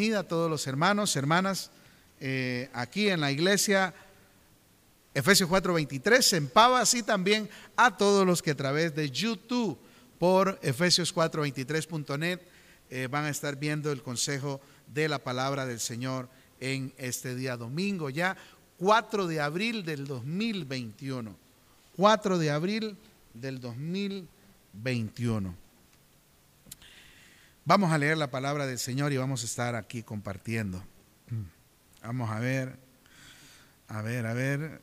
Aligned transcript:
bienvenida 0.00 0.20
a 0.20 0.28
todos 0.28 0.48
los 0.48 0.66
hermanos, 0.66 1.14
hermanas, 1.14 1.70
eh, 2.20 2.70
aquí 2.72 3.10
en 3.10 3.20
la 3.20 3.30
iglesia 3.30 3.92
Efesios 5.12 5.46
4:23, 5.50 6.32
en 6.38 6.48
Pava, 6.48 6.80
así 6.80 7.02
también 7.02 7.50
a 7.76 7.94
todos 7.98 8.26
los 8.26 8.40
que 8.40 8.52
a 8.52 8.56
través 8.56 8.94
de 8.94 9.10
YouTube 9.10 9.78
por 10.18 10.58
Efesios 10.62 11.12
4:23.net 11.14 12.40
eh, 12.88 13.08
van 13.10 13.26
a 13.26 13.28
estar 13.28 13.56
viendo 13.56 13.92
el 13.92 14.02
consejo 14.02 14.62
de 14.86 15.06
la 15.06 15.18
palabra 15.18 15.66
del 15.66 15.80
Señor 15.80 16.30
en 16.60 16.94
este 16.96 17.34
día 17.34 17.58
domingo, 17.58 18.08
ya 18.08 18.38
4 18.78 19.26
de 19.26 19.42
abril 19.42 19.84
del 19.84 20.06
2021. 20.06 21.36
4 21.96 22.38
de 22.38 22.50
abril 22.50 22.96
del 23.34 23.60
2021. 23.60 25.54
Vamos 27.64 27.92
a 27.92 27.98
leer 27.98 28.16
la 28.16 28.30
palabra 28.30 28.66
del 28.66 28.78
Señor 28.78 29.12
y 29.12 29.16
vamos 29.16 29.42
a 29.42 29.46
estar 29.46 29.74
aquí 29.74 30.02
compartiendo. 30.02 30.82
Vamos 32.02 32.30
a 32.30 32.38
ver, 32.38 32.78
a 33.88 34.02
ver, 34.02 34.26
a 34.26 34.32
ver. 34.32 34.80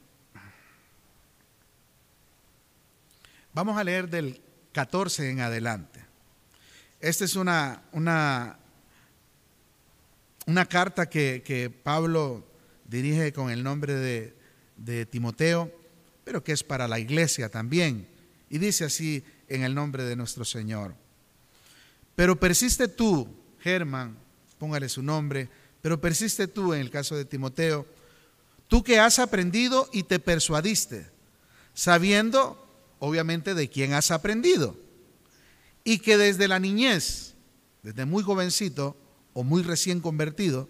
Vamos 3.54 3.78
a 3.78 3.84
leer 3.84 4.10
del 4.10 4.40
14 4.72 5.32
en 5.32 5.40
adelante. 5.40 6.06
Esta 7.00 7.26
es 7.26 7.36
una, 7.36 7.82
una, 7.92 8.60
una 10.46 10.66
carta 10.68 11.10
que, 11.10 11.42
que, 11.44 11.72
Pablo 11.72 12.48
dirige 12.86 13.34
con 13.34 13.50
el 13.50 13.64
nombre 13.64 13.96
de, 13.96 14.36
de 14.78 15.08
Timoteo, 15.08 15.72
pero 16.24 16.44
que 16.44 16.52
es 16.52 16.64
para 16.64 16.88
la 16.88 17.00
iglesia 17.00 17.50
también. 17.50 18.08
Y 18.50 18.60
dice 18.60 18.86
así 18.86 19.24
en 19.48 19.64
el 19.64 19.74
nombre 19.74 20.04
de 20.04 20.16
nuestro 20.16 20.46
Señor. 20.46 20.96
Pero 22.18 22.36
persiste 22.36 22.88
tú, 22.88 23.28
Germán, 23.60 24.18
póngale 24.58 24.90
su 24.90 25.04
nombre, 25.04 25.52
pero 25.84 26.02
persiste 26.02 26.48
tú 26.48 26.74
en 26.74 26.82
el 26.82 26.90
caso 26.90 27.16
de 27.16 27.26
Timoteo, 27.26 27.86
tú 28.68 28.84
que 28.84 29.00
has 29.00 29.20
aprendido 29.20 29.88
y 29.94 30.02
te 30.02 30.18
persuadiste, 30.18 31.06
sabiendo 31.76 32.68
obviamente 32.98 33.54
de 33.54 33.70
quién 33.70 33.94
has 33.94 34.10
aprendido, 34.10 34.76
y 35.84 36.00
que 36.00 36.18
desde 36.18 36.48
la 36.48 36.58
niñez, 36.58 37.36
desde 37.84 38.06
muy 38.06 38.24
jovencito 38.24 38.98
o 39.34 39.44
muy 39.44 39.62
recién 39.62 40.02
convertido, 40.02 40.68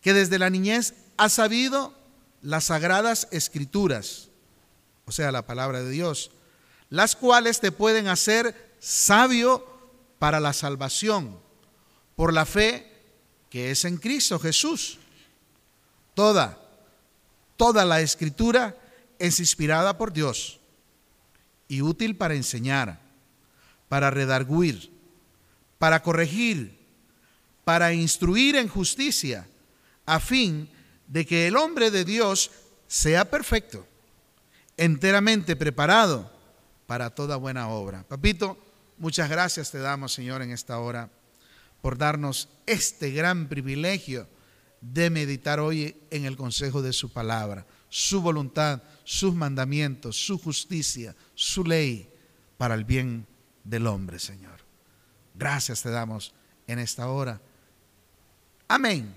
que 0.00 0.14
desde 0.14 0.38
la 0.38 0.48
niñez 0.48 0.94
has 1.18 1.34
sabido 1.34 1.92
las 2.40 2.64
sagradas 2.64 3.28
escrituras, 3.32 4.30
o 5.04 5.12
sea, 5.12 5.30
la 5.30 5.44
palabra 5.44 5.82
de 5.82 5.90
Dios, 5.90 6.30
las 6.88 7.16
cuales 7.16 7.60
te 7.60 7.70
pueden 7.70 8.08
hacer 8.08 8.74
sabio 8.78 9.75
para 10.18 10.40
la 10.40 10.52
salvación 10.52 11.38
por 12.16 12.32
la 12.32 12.46
fe 12.46 12.92
que 13.50 13.70
es 13.70 13.84
en 13.84 13.98
Cristo 13.98 14.38
Jesús. 14.38 14.98
Toda, 16.14 16.58
toda 17.56 17.84
la 17.84 18.00
escritura 18.00 18.76
es 19.18 19.38
inspirada 19.38 19.96
por 19.98 20.12
Dios 20.12 20.58
y 21.68 21.82
útil 21.82 22.16
para 22.16 22.34
enseñar, 22.34 23.00
para 23.88 24.10
redarguir, 24.10 24.90
para 25.78 26.02
corregir, 26.02 26.78
para 27.64 27.92
instruir 27.92 28.56
en 28.56 28.68
justicia, 28.68 29.46
a 30.06 30.20
fin 30.20 30.70
de 31.08 31.26
que 31.26 31.48
el 31.48 31.56
hombre 31.56 31.90
de 31.90 32.04
Dios 32.04 32.50
sea 32.86 33.28
perfecto, 33.28 33.86
enteramente 34.76 35.56
preparado 35.56 36.30
para 36.86 37.10
toda 37.10 37.36
buena 37.36 37.68
obra. 37.68 38.04
Papito, 38.04 38.56
Muchas 38.98 39.28
gracias 39.28 39.70
te 39.70 39.78
damos, 39.78 40.12
Señor, 40.12 40.42
en 40.42 40.50
esta 40.50 40.78
hora 40.78 41.10
por 41.82 41.98
darnos 41.98 42.48
este 42.66 43.10
gran 43.10 43.48
privilegio 43.48 44.26
de 44.80 45.10
meditar 45.10 45.60
hoy 45.60 45.96
en 46.10 46.24
el 46.24 46.36
consejo 46.36 46.82
de 46.82 46.92
su 46.92 47.12
palabra, 47.12 47.66
su 47.88 48.20
voluntad, 48.22 48.82
sus 49.04 49.34
mandamientos, 49.34 50.16
su 50.16 50.38
justicia, 50.38 51.14
su 51.34 51.64
ley 51.64 52.10
para 52.56 52.74
el 52.74 52.84
bien 52.84 53.26
del 53.64 53.86
hombre, 53.86 54.18
Señor. 54.18 54.60
Gracias 55.34 55.82
te 55.82 55.90
damos 55.90 56.32
en 56.66 56.78
esta 56.78 57.08
hora. 57.08 57.40
Amén, 58.68 59.14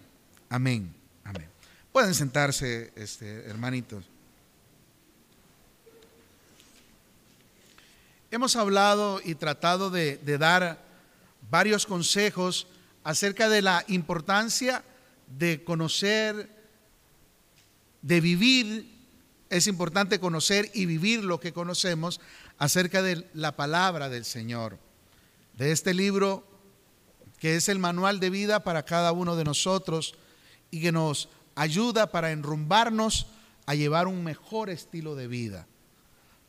amén, 0.50 0.94
amén. 1.23 1.47
Pueden 1.91 2.13
sentarse, 2.13 2.91
este, 2.95 3.45
hermanitos. 3.50 4.06
Hemos 8.31 8.56
hablado 8.56 9.22
y 9.25 9.34
tratado 9.34 9.90
de, 9.90 10.19
dar 10.38 10.79
varios 11.50 11.88
consejos 11.88 12.67
acerca 13.03 13.50
de 13.50 13.63
la 13.63 13.84
importancia 13.88 14.84
de 15.40 15.63
conocer, 15.63 16.47
de 18.03 18.22
vivir. 18.22 18.95
Es 19.50 19.66
importante 19.66 20.19
conocer 20.19 20.69
y 20.75 20.85
vivir 20.85 21.23
lo 21.23 21.39
que 21.39 21.53
conocemos 21.53 22.22
acerca 22.59 23.01
de 23.01 23.28
la 23.34 23.56
palabra 23.56 24.09
del 24.09 24.25
Señor. 24.25 24.78
De 25.57 25.72
este 25.72 25.95
libro 25.95 26.45
que 27.39 27.56
es 27.56 27.68
el 27.68 27.79
manual 27.79 28.19
de 28.19 28.29
vida 28.29 28.63
para 28.63 28.85
cada 28.85 29.12
uno 29.12 29.38
de 29.38 29.44
nosotros 29.44 30.13
y 30.69 30.81
que 30.81 30.91
nos 30.91 31.29
ayuda 31.56 32.12
para 32.12 32.31
enrumbarnos 32.31 33.25
a 33.66 33.73
llevar 33.73 34.06
un 34.06 34.23
mejor 34.23 34.69
estilo 34.69 35.16
de 35.16 35.28
vida 35.28 35.66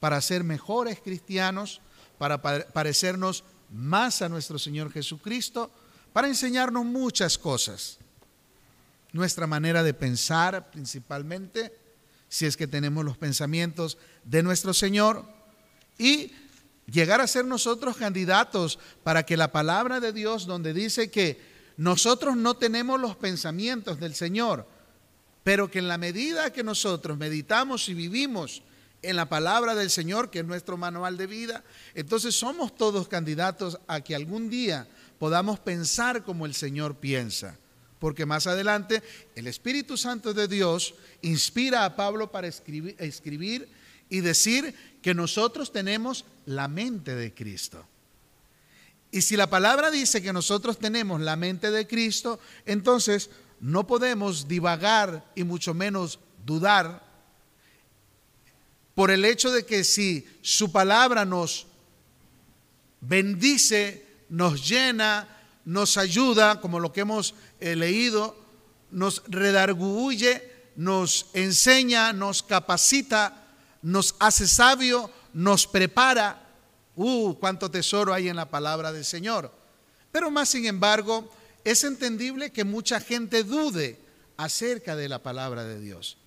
para 0.00 0.20
ser 0.20 0.42
mejores 0.42 1.00
cristianos, 1.00 1.80
para 2.18 2.40
parecernos 2.42 3.44
más 3.70 4.22
a 4.22 4.28
nuestro 4.28 4.58
Señor 4.58 4.92
Jesucristo, 4.92 5.70
para 6.12 6.28
enseñarnos 6.28 6.84
muchas 6.84 7.38
cosas. 7.38 7.98
Nuestra 9.12 9.46
manera 9.46 9.82
de 9.82 9.94
pensar 9.94 10.70
principalmente, 10.70 11.76
si 12.28 12.46
es 12.46 12.56
que 12.56 12.66
tenemos 12.66 13.04
los 13.04 13.18
pensamientos 13.18 13.98
de 14.24 14.42
nuestro 14.42 14.74
Señor, 14.74 15.24
y 15.98 16.32
llegar 16.90 17.20
a 17.20 17.26
ser 17.26 17.44
nosotros 17.44 17.96
candidatos 17.96 18.78
para 19.02 19.24
que 19.24 19.36
la 19.36 19.52
palabra 19.52 20.00
de 20.00 20.12
Dios, 20.12 20.46
donde 20.46 20.72
dice 20.72 21.10
que 21.10 21.40
nosotros 21.76 22.36
no 22.36 22.54
tenemos 22.56 23.00
los 23.00 23.16
pensamientos 23.16 24.00
del 24.00 24.14
Señor, 24.14 24.66
pero 25.42 25.70
que 25.70 25.78
en 25.78 25.88
la 25.88 25.98
medida 25.98 26.52
que 26.52 26.64
nosotros 26.64 27.16
meditamos 27.18 27.88
y 27.88 27.94
vivimos 27.94 28.62
en 29.02 29.16
la 29.16 29.28
palabra 29.28 29.74
del 29.74 29.90
Señor, 29.90 30.30
que 30.30 30.40
es 30.40 30.44
nuestro 30.44 30.76
manual 30.76 31.16
de 31.16 31.26
vida, 31.26 31.64
entonces 31.94 32.34
somos 32.34 32.76
todos 32.76 33.08
candidatos 33.08 33.78
a 33.86 34.00
que 34.00 34.14
algún 34.14 34.50
día 34.50 34.86
podamos 35.18 35.58
pensar 35.58 36.24
como 36.24 36.46
el 36.46 36.54
Señor 36.54 36.96
piensa. 36.96 37.56
Porque 37.98 38.24
más 38.24 38.46
adelante 38.46 39.02
el 39.34 39.46
Espíritu 39.46 39.96
Santo 39.96 40.32
de 40.32 40.48
Dios 40.48 40.94
inspira 41.22 41.84
a 41.84 41.96
Pablo 41.96 42.32
para 42.32 42.48
escribir, 42.48 42.96
escribir 42.98 43.68
y 44.08 44.20
decir 44.20 44.74
que 45.02 45.14
nosotros 45.14 45.72
tenemos 45.72 46.24
la 46.46 46.66
mente 46.68 47.14
de 47.14 47.34
Cristo. 47.34 47.86
Y 49.12 49.22
si 49.22 49.36
la 49.36 49.50
palabra 49.50 49.90
dice 49.90 50.22
que 50.22 50.32
nosotros 50.32 50.78
tenemos 50.78 51.20
la 51.20 51.36
mente 51.36 51.70
de 51.70 51.86
Cristo, 51.86 52.38
entonces 52.64 53.30
no 53.60 53.86
podemos 53.86 54.48
divagar 54.48 55.30
y 55.34 55.44
mucho 55.44 55.74
menos 55.74 56.20
dudar 56.46 57.09
por 59.00 59.10
el 59.10 59.24
hecho 59.24 59.50
de 59.50 59.64
que 59.64 59.82
si 59.82 60.28
su 60.42 60.70
palabra 60.70 61.24
nos 61.24 61.66
bendice, 63.00 64.06
nos 64.28 64.68
llena, 64.68 65.26
nos 65.64 65.96
ayuda, 65.96 66.60
como 66.60 66.78
lo 66.78 66.92
que 66.92 67.00
hemos 67.00 67.34
eh, 67.60 67.76
leído, 67.76 68.36
nos 68.90 69.22
redarguye, 69.26 70.52
nos 70.76 71.30
enseña, 71.32 72.12
nos 72.12 72.42
capacita, 72.42 73.48
nos 73.80 74.16
hace 74.18 74.46
sabio, 74.46 75.10
nos 75.32 75.66
prepara. 75.66 76.46
Uh, 76.94 77.32
cuánto 77.40 77.70
tesoro 77.70 78.12
hay 78.12 78.28
en 78.28 78.36
la 78.36 78.50
palabra 78.50 78.92
del 78.92 79.06
Señor. 79.06 79.50
Pero 80.12 80.30
más 80.30 80.50
sin 80.50 80.66
embargo, 80.66 81.26
es 81.64 81.84
entendible 81.84 82.52
que 82.52 82.64
mucha 82.64 83.00
gente 83.00 83.44
dude 83.44 83.98
acerca 84.36 84.94
de 84.94 85.08
la 85.08 85.22
palabra 85.22 85.64
de 85.64 85.80
Dios. 85.80 86.19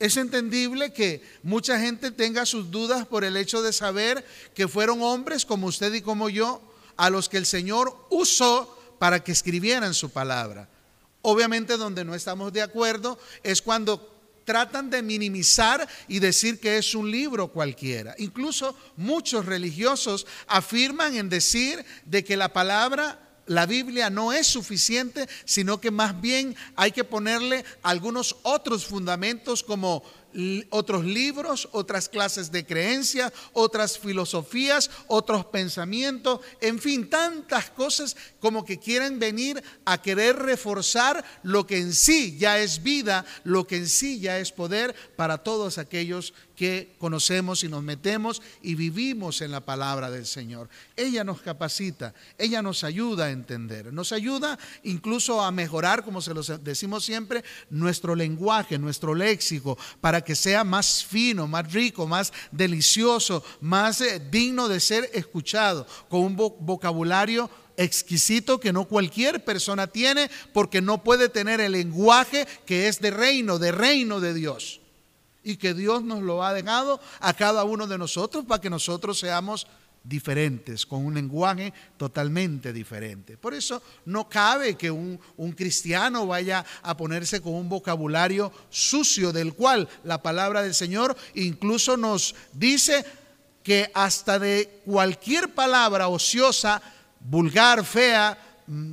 Es 0.00 0.16
entendible 0.16 0.94
que 0.94 1.22
mucha 1.42 1.78
gente 1.78 2.10
tenga 2.10 2.46
sus 2.46 2.70
dudas 2.70 3.06
por 3.06 3.22
el 3.22 3.36
hecho 3.36 3.60
de 3.60 3.72
saber 3.72 4.24
que 4.54 4.66
fueron 4.66 5.02
hombres 5.02 5.44
como 5.44 5.66
usted 5.66 5.92
y 5.92 6.00
como 6.00 6.30
yo 6.30 6.62
a 6.96 7.10
los 7.10 7.28
que 7.28 7.36
el 7.36 7.44
Señor 7.44 7.94
usó 8.08 8.78
para 8.98 9.22
que 9.22 9.30
escribieran 9.30 9.92
su 9.92 10.08
palabra. 10.08 10.70
Obviamente 11.20 11.76
donde 11.76 12.04
no 12.06 12.14
estamos 12.14 12.50
de 12.50 12.62
acuerdo 12.62 13.18
es 13.42 13.60
cuando 13.60 14.10
tratan 14.46 14.88
de 14.88 15.02
minimizar 15.02 15.86
y 16.08 16.18
decir 16.18 16.58
que 16.60 16.78
es 16.78 16.94
un 16.94 17.10
libro 17.10 17.48
cualquiera. 17.48 18.14
Incluso 18.16 18.74
muchos 18.96 19.44
religiosos 19.44 20.26
afirman 20.46 21.14
en 21.14 21.28
decir 21.28 21.84
de 22.06 22.24
que 22.24 22.38
la 22.38 22.54
palabra 22.54 23.29
la 23.50 23.66
Biblia 23.66 24.10
no 24.10 24.32
es 24.32 24.46
suficiente, 24.46 25.28
sino 25.44 25.80
que 25.80 25.90
más 25.90 26.20
bien 26.20 26.54
hay 26.76 26.92
que 26.92 27.02
ponerle 27.02 27.64
algunos 27.82 28.36
otros 28.44 28.86
fundamentos 28.86 29.64
como 29.64 30.04
otros 30.70 31.04
libros, 31.04 31.68
otras 31.72 32.08
clases 32.08 32.52
de 32.52 32.64
creencia, 32.64 33.32
otras 33.52 33.98
filosofías, 33.98 34.88
otros 35.08 35.46
pensamientos, 35.46 36.38
en 36.60 36.78
fin, 36.78 37.10
tantas 37.10 37.70
cosas 37.70 38.16
como 38.38 38.64
que 38.64 38.78
quieren 38.78 39.18
venir 39.18 39.60
a 39.84 40.00
querer 40.00 40.36
reforzar 40.36 41.24
lo 41.42 41.66
que 41.66 41.78
en 41.78 41.92
sí 41.92 42.36
ya 42.38 42.60
es 42.60 42.84
vida, 42.84 43.24
lo 43.42 43.66
que 43.66 43.78
en 43.78 43.88
sí 43.88 44.20
ya 44.20 44.38
es 44.38 44.52
poder 44.52 44.94
para 45.16 45.38
todos 45.38 45.78
aquellos 45.78 46.34
que 46.60 46.92
conocemos 46.98 47.64
y 47.64 47.68
nos 47.68 47.82
metemos 47.82 48.42
y 48.60 48.74
vivimos 48.74 49.40
en 49.40 49.50
la 49.50 49.64
palabra 49.64 50.10
del 50.10 50.26
Señor. 50.26 50.68
Ella 50.94 51.24
nos 51.24 51.40
capacita, 51.40 52.12
ella 52.36 52.60
nos 52.60 52.84
ayuda 52.84 53.24
a 53.24 53.30
entender, 53.30 53.90
nos 53.94 54.12
ayuda 54.12 54.58
incluso 54.82 55.40
a 55.40 55.50
mejorar, 55.52 56.04
como 56.04 56.20
se 56.20 56.34
lo 56.34 56.42
decimos 56.42 57.02
siempre, 57.02 57.42
nuestro 57.70 58.14
lenguaje, 58.14 58.78
nuestro 58.78 59.14
léxico, 59.14 59.78
para 60.02 60.20
que 60.20 60.34
sea 60.34 60.62
más 60.62 61.02
fino, 61.02 61.48
más 61.48 61.72
rico, 61.72 62.06
más 62.06 62.30
delicioso, 62.52 63.42
más 63.62 64.02
eh, 64.02 64.20
digno 64.30 64.68
de 64.68 64.80
ser 64.80 65.08
escuchado, 65.14 65.86
con 66.10 66.20
un 66.20 66.36
vocabulario 66.36 67.48
exquisito 67.78 68.60
que 68.60 68.74
no 68.74 68.84
cualquier 68.84 69.46
persona 69.46 69.86
tiene 69.86 70.30
porque 70.52 70.82
no 70.82 71.02
puede 71.02 71.30
tener 71.30 71.58
el 71.62 71.72
lenguaje 71.72 72.46
que 72.66 72.88
es 72.88 73.00
de 73.00 73.12
reino, 73.12 73.58
de 73.58 73.72
reino 73.72 74.20
de 74.20 74.34
Dios 74.34 74.79
y 75.42 75.56
que 75.56 75.74
Dios 75.74 76.02
nos 76.02 76.22
lo 76.22 76.44
ha 76.44 76.52
dejado 76.52 77.00
a 77.20 77.32
cada 77.34 77.64
uno 77.64 77.86
de 77.86 77.98
nosotros 77.98 78.44
para 78.44 78.60
que 78.60 78.70
nosotros 78.70 79.18
seamos 79.18 79.66
diferentes, 80.02 80.86
con 80.86 81.04
un 81.04 81.14
lenguaje 81.14 81.72
totalmente 81.96 82.72
diferente. 82.72 83.36
Por 83.36 83.54
eso 83.54 83.82
no 84.06 84.28
cabe 84.28 84.76
que 84.76 84.90
un, 84.90 85.18
cristiano 85.56 86.26
vaya 86.26 86.64
a 86.82 86.96
ponerse 86.96 87.40
con 87.40 87.54
un 87.54 87.68
vocabulario 87.68 88.52
sucio 88.70 89.32
del 89.32 89.54
cual 89.54 89.88
la 90.04 90.22
palabra 90.22 90.62
del 90.62 90.74
Señor 90.74 91.16
incluso 91.34 91.96
nos 91.96 92.34
dice 92.52 93.04
que 93.62 93.90
hasta 93.94 94.38
de 94.38 94.80
cualquier 94.86 95.54
palabra 95.54 96.08
ociosa, 96.08 96.80
vulgar, 97.20 97.84
fea, 97.84 98.38
mm, 98.66 98.92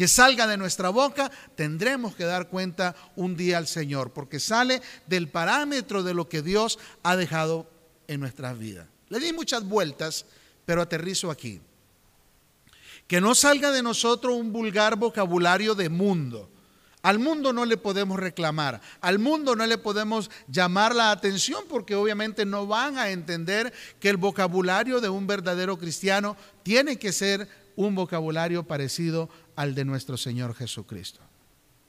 que 0.00 0.08
salga 0.08 0.46
de 0.46 0.56
nuestra 0.56 0.88
boca, 0.88 1.30
tendremos 1.56 2.16
que 2.16 2.24
dar 2.24 2.48
cuenta 2.48 2.96
un 3.16 3.36
día 3.36 3.58
al 3.58 3.66
Señor, 3.66 4.14
porque 4.14 4.40
sale 4.40 4.80
del 5.06 5.28
parámetro 5.28 6.02
de 6.02 6.14
lo 6.14 6.26
que 6.26 6.40
Dios 6.40 6.78
ha 7.02 7.16
dejado 7.16 7.68
en 8.08 8.20
nuestras 8.20 8.58
vidas. 8.58 8.86
Le 9.10 9.20
di 9.20 9.34
muchas 9.34 9.62
vueltas, 9.62 10.24
pero 10.64 10.80
aterrizo 10.80 11.30
aquí. 11.30 11.60
Que 13.06 13.20
no 13.20 13.34
salga 13.34 13.72
de 13.72 13.82
nosotros 13.82 14.36
un 14.36 14.54
vulgar 14.54 14.96
vocabulario 14.96 15.74
de 15.74 15.90
mundo. 15.90 16.48
Al 17.02 17.18
mundo 17.18 17.52
no 17.52 17.66
le 17.66 17.76
podemos 17.76 18.18
reclamar, 18.18 18.80
al 19.02 19.18
mundo 19.18 19.54
no 19.54 19.66
le 19.66 19.76
podemos 19.76 20.30
llamar 20.48 20.94
la 20.94 21.10
atención 21.10 21.64
porque 21.68 21.94
obviamente 21.94 22.46
no 22.46 22.66
van 22.66 22.96
a 22.96 23.10
entender 23.10 23.70
que 24.00 24.08
el 24.08 24.16
vocabulario 24.16 25.02
de 25.02 25.10
un 25.10 25.26
verdadero 25.26 25.78
cristiano 25.78 26.38
tiene 26.62 26.98
que 26.98 27.12
ser 27.12 27.48
un 27.76 27.94
vocabulario 27.94 28.62
parecido 28.62 29.30
al 29.60 29.74
de 29.74 29.84
nuestro 29.84 30.16
Señor 30.16 30.54
Jesucristo. 30.54 31.20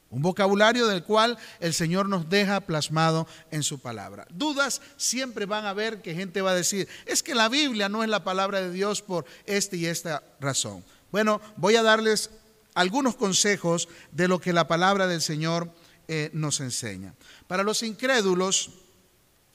Un 0.10 0.22
vocabulario 0.22 0.88
del 0.88 1.06
cual 1.06 1.38
el 1.62 1.74
Señor 1.74 2.10
nos 2.10 2.30
deja 2.30 2.60
plasmado 2.60 3.28
en 3.50 3.64
su 3.64 3.80
palabra. 3.80 4.28
Dudas 4.30 4.82
siempre 4.98 5.46
van 5.46 5.66
a 5.66 5.70
haber 5.70 6.02
que 6.02 6.14
gente 6.14 6.42
va 6.42 6.52
a 6.52 6.56
decir, 6.56 6.90
es 7.06 7.24
que 7.24 7.34
la 7.34 7.48
Biblia 7.48 7.88
no 7.88 8.04
es 8.04 8.10
la 8.10 8.26
palabra 8.26 8.60
de 8.60 8.74
Dios 8.74 9.02
por 9.02 9.26
esta 9.46 9.78
y 9.78 9.86
esta 9.86 10.22
razón. 10.42 10.84
Bueno, 11.14 11.40
voy 11.56 11.78
a 11.78 11.82
darles 11.82 12.30
algunos 12.74 13.16
consejos 13.16 13.88
de 14.12 14.28
lo 14.28 14.42
que 14.42 14.52
la 14.52 14.68
palabra 14.68 15.08
del 15.08 15.22
Señor 15.22 15.74
eh, 16.10 16.30
nos 16.34 16.60
enseña. 16.60 17.16
Para 17.48 17.64
los 17.64 17.84
incrédulos 17.84 18.72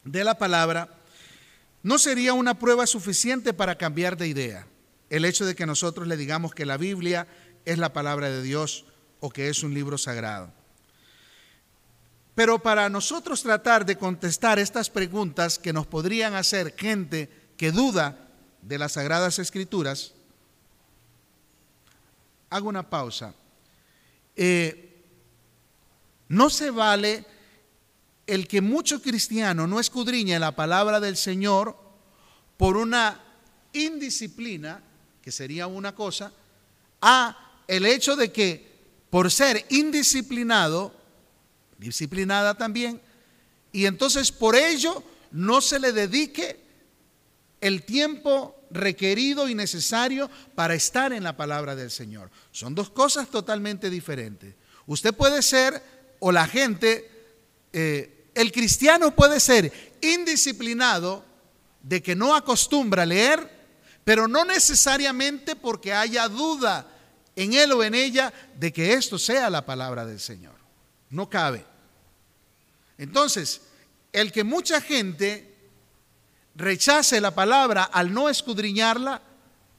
de 0.04 0.24
la 0.24 0.38
palabra, 0.38 0.88
no 1.82 1.98
sería 1.98 2.32
una 2.32 2.58
prueba 2.58 2.86
suficiente 2.86 3.52
para 3.52 3.76
cambiar 3.76 4.16
de 4.16 4.28
idea 4.28 4.66
el 5.10 5.24
hecho 5.24 5.44
de 5.44 5.54
que 5.54 5.66
nosotros 5.66 6.08
le 6.08 6.16
digamos 6.16 6.54
que 6.54 6.66
la 6.66 6.76
Biblia 6.76 7.26
es 7.66 7.76
la 7.76 7.92
palabra 7.92 8.30
de 8.30 8.42
Dios 8.42 8.86
o 9.20 9.28
que 9.28 9.50
es 9.50 9.62
un 9.62 9.74
libro 9.74 9.98
sagrado. 9.98 10.50
Pero 12.34 12.58
para 12.58 12.88
nosotros 12.88 13.42
tratar 13.42 13.84
de 13.84 13.98
contestar 13.98 14.58
estas 14.58 14.88
preguntas 14.88 15.58
que 15.58 15.72
nos 15.72 15.86
podrían 15.86 16.34
hacer 16.34 16.74
gente 16.76 17.30
que 17.56 17.72
duda 17.72 18.28
de 18.62 18.78
las 18.78 18.92
sagradas 18.92 19.38
escrituras, 19.38 20.12
hago 22.50 22.68
una 22.68 22.88
pausa. 22.88 23.34
Eh, 24.36 25.02
no 26.28 26.50
se 26.50 26.70
vale 26.70 27.24
el 28.26 28.48
que 28.48 28.60
mucho 28.60 29.00
cristiano 29.00 29.66
no 29.66 29.80
escudriñe 29.80 30.38
la 30.38 30.54
palabra 30.54 31.00
del 31.00 31.16
Señor 31.16 31.76
por 32.56 32.76
una 32.76 33.20
indisciplina 33.72 34.82
que 35.22 35.32
sería 35.32 35.66
una 35.66 35.94
cosa, 35.94 36.32
a 37.00 37.45
el 37.68 37.86
hecho 37.86 38.16
de 38.16 38.32
que 38.32 38.66
por 39.10 39.30
ser 39.30 39.64
indisciplinado, 39.70 40.94
disciplinada 41.78 42.56
también, 42.56 43.00
y 43.72 43.86
entonces 43.86 44.32
por 44.32 44.56
ello 44.56 45.02
no 45.30 45.60
se 45.60 45.78
le 45.78 45.92
dedique 45.92 46.60
el 47.60 47.84
tiempo 47.84 48.54
requerido 48.70 49.48
y 49.48 49.54
necesario 49.54 50.30
para 50.54 50.74
estar 50.74 51.12
en 51.12 51.24
la 51.24 51.36
palabra 51.36 51.74
del 51.74 51.90
Señor. 51.90 52.30
Son 52.50 52.74
dos 52.74 52.90
cosas 52.90 53.28
totalmente 53.28 53.90
diferentes. 53.90 54.54
Usted 54.86 55.14
puede 55.14 55.42
ser, 55.42 55.82
o 56.20 56.32
la 56.32 56.46
gente, 56.46 57.10
eh, 57.72 58.30
el 58.34 58.52
cristiano 58.52 59.14
puede 59.14 59.40
ser 59.40 59.96
indisciplinado 60.00 61.24
de 61.82 62.02
que 62.02 62.14
no 62.16 62.34
acostumbra 62.34 63.02
a 63.02 63.06
leer 63.06 63.56
pero 64.06 64.28
no 64.28 64.44
necesariamente 64.44 65.56
porque 65.56 65.92
haya 65.92 66.28
duda 66.28 66.86
en 67.36 67.52
él 67.52 67.72
o 67.72 67.84
en 67.84 67.94
ella 67.94 68.32
de 68.58 68.72
que 68.72 68.94
esto 68.94 69.18
sea 69.18 69.50
la 69.50 69.64
palabra 69.64 70.04
del 70.06 70.18
Señor. 70.18 70.54
No 71.10 71.28
cabe. 71.28 71.64
Entonces, 72.98 73.60
el 74.12 74.32
que 74.32 74.42
mucha 74.42 74.80
gente 74.80 75.54
rechace 76.54 77.20
la 77.20 77.34
palabra 77.34 77.84
al 77.84 78.12
no 78.12 78.30
escudriñarla, 78.30 79.22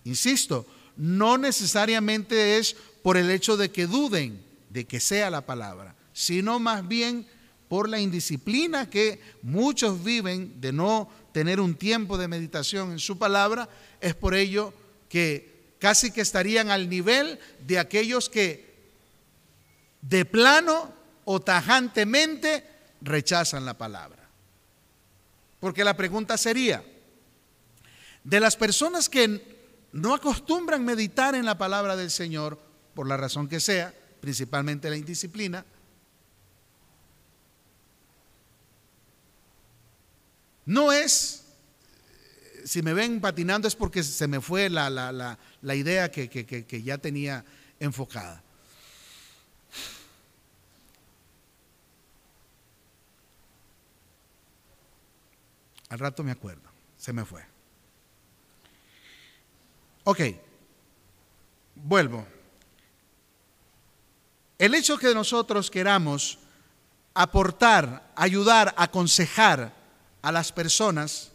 insisto, 0.06 0.68
no 0.96 1.38
necesariamente 1.38 2.58
es 2.58 2.76
por 3.02 3.18
el 3.18 3.30
hecho 3.32 3.58
de 3.58 3.72
que 3.72 3.88
duden 3.88 4.44
de 4.70 4.86
que 4.86 5.00
sea 5.00 5.30
la 5.30 5.46
palabra, 5.46 5.96
sino 6.14 6.60
más 6.60 6.88
bien 6.88 7.28
por 7.68 7.90
la 7.90 8.00
indisciplina 8.00 8.90
que 8.90 9.20
muchos 9.42 10.04
viven 10.04 10.62
de 10.62 10.72
no 10.72 11.10
tener 11.32 11.60
un 11.60 11.76
tiempo 11.76 12.18
de 12.18 12.28
meditación 12.28 12.92
en 12.92 13.00
su 13.00 13.18
palabra 13.18 13.70
es 14.00 14.16
por 14.16 14.34
ello 14.34 14.74
que 15.10 15.57
casi 15.80 16.12
que 16.12 16.22
estarían 16.22 16.70
al 16.70 16.90
nivel 16.90 17.40
de 17.60 17.80
aquellos 17.80 18.30
que 18.30 18.68
de 20.02 20.26
plano 20.26 20.94
o 21.26 21.40
tajantemente 21.42 22.64
rechazan 23.02 23.66
la 23.66 23.78
palabra. 23.78 24.30
Porque 25.60 25.84
la 25.84 25.98
pregunta 25.98 26.38
sería, 26.38 26.84
de 28.24 28.40
las 28.40 28.56
personas 28.56 29.10
que 29.10 29.58
no 29.92 30.14
acostumbran 30.14 30.86
meditar 30.86 31.36
en 31.36 31.46
la 31.46 31.58
palabra 31.58 31.96
del 31.96 32.12
Señor, 32.12 32.60
por 32.94 33.08
la 33.08 33.18
razón 33.18 33.48
que 33.48 33.60
sea, 33.60 33.94
principalmente 34.22 34.90
la 34.90 34.98
indisciplina, 34.98 35.66
no 40.66 40.92
es 40.92 41.44
si 42.68 42.82
me 42.82 42.94
ven 42.94 43.22
patinando 43.22 43.68
es 43.68 43.76
porque 43.76 44.04
se 44.04 44.28
me 44.28 44.42
fue 44.42 44.70
la, 44.70 45.40
idea 45.76 46.12
que, 46.12 46.30
que 46.30 46.84
ya 46.84 46.98
tenía 46.98 47.44
enfocada. 47.80 48.44
Al 55.90 56.00
rato 56.00 56.24
me 56.24 56.32
acuerdo, 56.32 56.70
se 56.98 57.14
me 57.14 57.24
fue. 57.24 57.44
Ok, 60.04 60.22
vuelvo. 61.76 62.26
El 64.58 64.74
hecho 64.74 64.98
que 64.98 65.14
nosotros 65.14 65.70
queramos 65.70 66.40
aportar, 67.14 68.12
ayudar, 68.16 68.74
aconsejar 68.78 69.74
a 70.22 70.32
las 70.32 70.52
personas, 70.52 71.32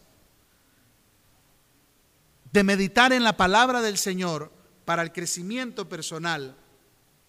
de 2.52 2.64
meditar 2.64 3.12
en 3.12 3.24
la 3.24 3.36
palabra 3.36 3.80
del 3.80 3.98
Señor 3.98 4.52
para 4.84 5.02
el 5.02 5.12
crecimiento 5.12 5.88
personal. 5.88 6.56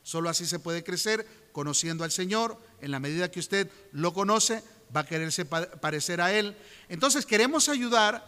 Solo 0.04 0.30
así 0.30 0.46
se 0.46 0.60
puede 0.60 0.84
crecer 0.84 1.26
conociendo 1.54 2.04
al 2.04 2.12
Señor. 2.12 2.58
En 2.82 2.92
la 2.92 3.00
medida 3.00 3.32
que 3.32 3.40
usted 3.40 3.70
lo 3.94 4.14
conoce, 4.14 4.62
va 4.96 5.02
a 5.02 5.06
quererse 5.06 5.46
parecer 5.46 6.20
a 6.20 6.34
Él. 6.34 6.56
Entonces 6.90 7.26
queremos 7.26 7.70
ayudar 7.70 8.26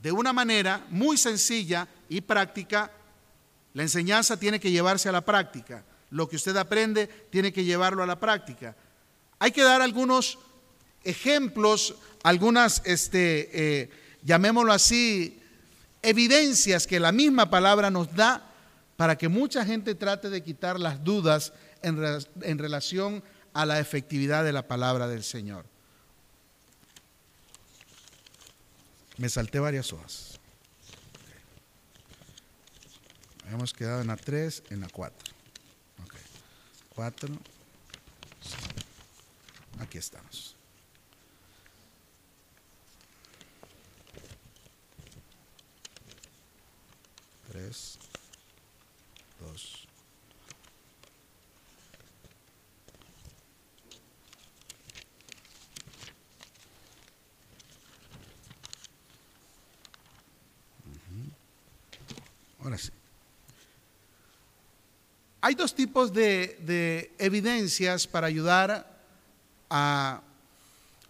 de 0.00 0.12
una 0.12 0.32
manera 0.32 0.86
muy 0.90 1.16
sencilla 1.16 1.88
y 2.08 2.20
práctica. 2.20 2.92
La 3.74 3.82
enseñanza 3.82 4.38
tiene 4.38 4.60
que 4.60 4.70
llevarse 4.70 5.08
a 5.08 5.12
la 5.12 5.24
práctica. 5.24 5.84
Lo 6.10 6.28
que 6.28 6.36
usted 6.36 6.56
aprende 6.56 7.08
tiene 7.30 7.52
que 7.52 7.64
llevarlo 7.64 8.02
a 8.02 8.06
la 8.06 8.20
práctica. 8.20 8.76
Hay 9.40 9.50
que 9.50 9.62
dar 9.62 9.82
algunos 9.82 10.38
ejemplos, 11.02 11.96
algunas, 12.22 12.82
este, 12.84 13.50
eh, 13.52 13.90
llamémoslo 14.22 14.72
así, 14.72 15.42
evidencias 16.06 16.86
que 16.86 17.00
la 17.00 17.12
misma 17.12 17.50
palabra 17.50 17.90
nos 17.90 18.14
da 18.14 18.52
para 18.96 19.18
que 19.18 19.28
mucha 19.28 19.64
gente 19.64 19.94
trate 19.94 20.30
de 20.30 20.42
quitar 20.42 20.80
las 20.80 21.02
dudas 21.04 21.52
en, 21.82 22.58
relación 22.58 23.22
a 23.52 23.66
la 23.66 23.78
efectividad 23.78 24.44
de 24.44 24.52
la 24.52 24.66
palabra 24.66 25.08
del 25.08 25.22
Señor. 25.22 25.66
Me 29.18 29.28
salté 29.28 29.58
varias 29.58 29.92
hojas. 29.92 30.38
Hemos 33.50 33.72
quedado 33.72 34.00
en 34.00 34.08
la 34.08 34.16
3, 34.16 34.64
en 34.70 34.80
la 34.80 34.88
4. 34.88 35.34
Okay. 36.04 36.20
4. 36.94 37.28
Aquí 39.80 39.98
estamos. 39.98 40.55
Tres, 47.56 47.98
dos. 49.40 49.88
Ahora 62.62 62.76
sí. 62.76 62.90
Hay 65.40 65.54
dos 65.54 65.74
tipos 65.74 66.12
de, 66.12 66.58
de, 66.60 67.10
evidencias 67.18 68.06
para 68.06 68.26
ayudar 68.26 69.00
a 69.70 70.20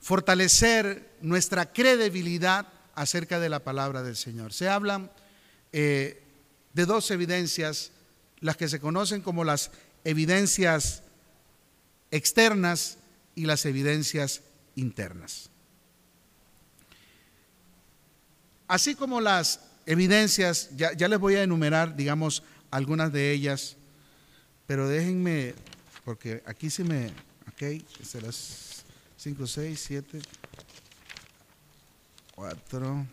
fortalecer 0.01 1.11
nuestra 1.23 1.73
credibilidad 1.73 2.69
acerca 2.95 3.41
de 3.41 3.49
la 3.49 3.65
palabra 3.65 4.05
del 4.05 4.15
Señor. 4.15 4.53
Se 4.53 4.69
hablan 4.69 5.11
eh, 5.73 6.23
de 6.77 6.85
dos 6.85 7.11
evidencias, 7.11 7.91
las 8.41 8.59
que 8.59 8.69
se 8.69 8.81
conocen 8.81 9.23
como 9.23 9.45
las 9.45 9.71
evidencias 10.05 11.03
externas 12.11 12.99
y 13.35 13.47
las 13.47 13.65
evidencias 13.65 14.43
internas. 14.75 15.49
Así 18.69 18.95
como 18.95 19.23
las 19.23 19.61
evidencias, 19.87 20.69
ya, 20.77 20.93
ya 20.93 21.09
les 21.09 21.19
voy 21.19 21.37
a 21.37 21.43
enumerar, 21.43 21.97
digamos, 21.97 22.43
algunas 22.71 23.11
de 23.11 23.33
ellas, 23.33 23.77
pero 24.67 24.87
déjenme, 24.87 25.55
porque 26.05 26.43
aquí 26.45 26.69
sí 26.69 26.85
me, 26.85 27.07
ok, 27.49 27.83
las 28.23 28.85
5, 29.17 29.47
6, 29.47 29.85
7, 29.87 30.21
4, 32.35 33.07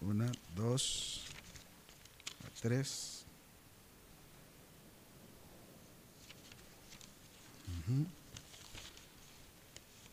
1, 0.00 0.32
2, 0.56 1.23
3. 2.64 3.24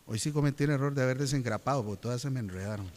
Hoy 0.06 0.20
sí 0.20 0.34
cometí 0.34 0.66
el 0.66 0.72
error 0.72 0.94
de 0.94 1.02
haber 1.02 1.18
desengrapado, 1.18 1.86
porque 1.86 2.02
todas 2.02 2.22
se 2.22 2.30
me 2.30 2.42
enredaron. 2.42 2.92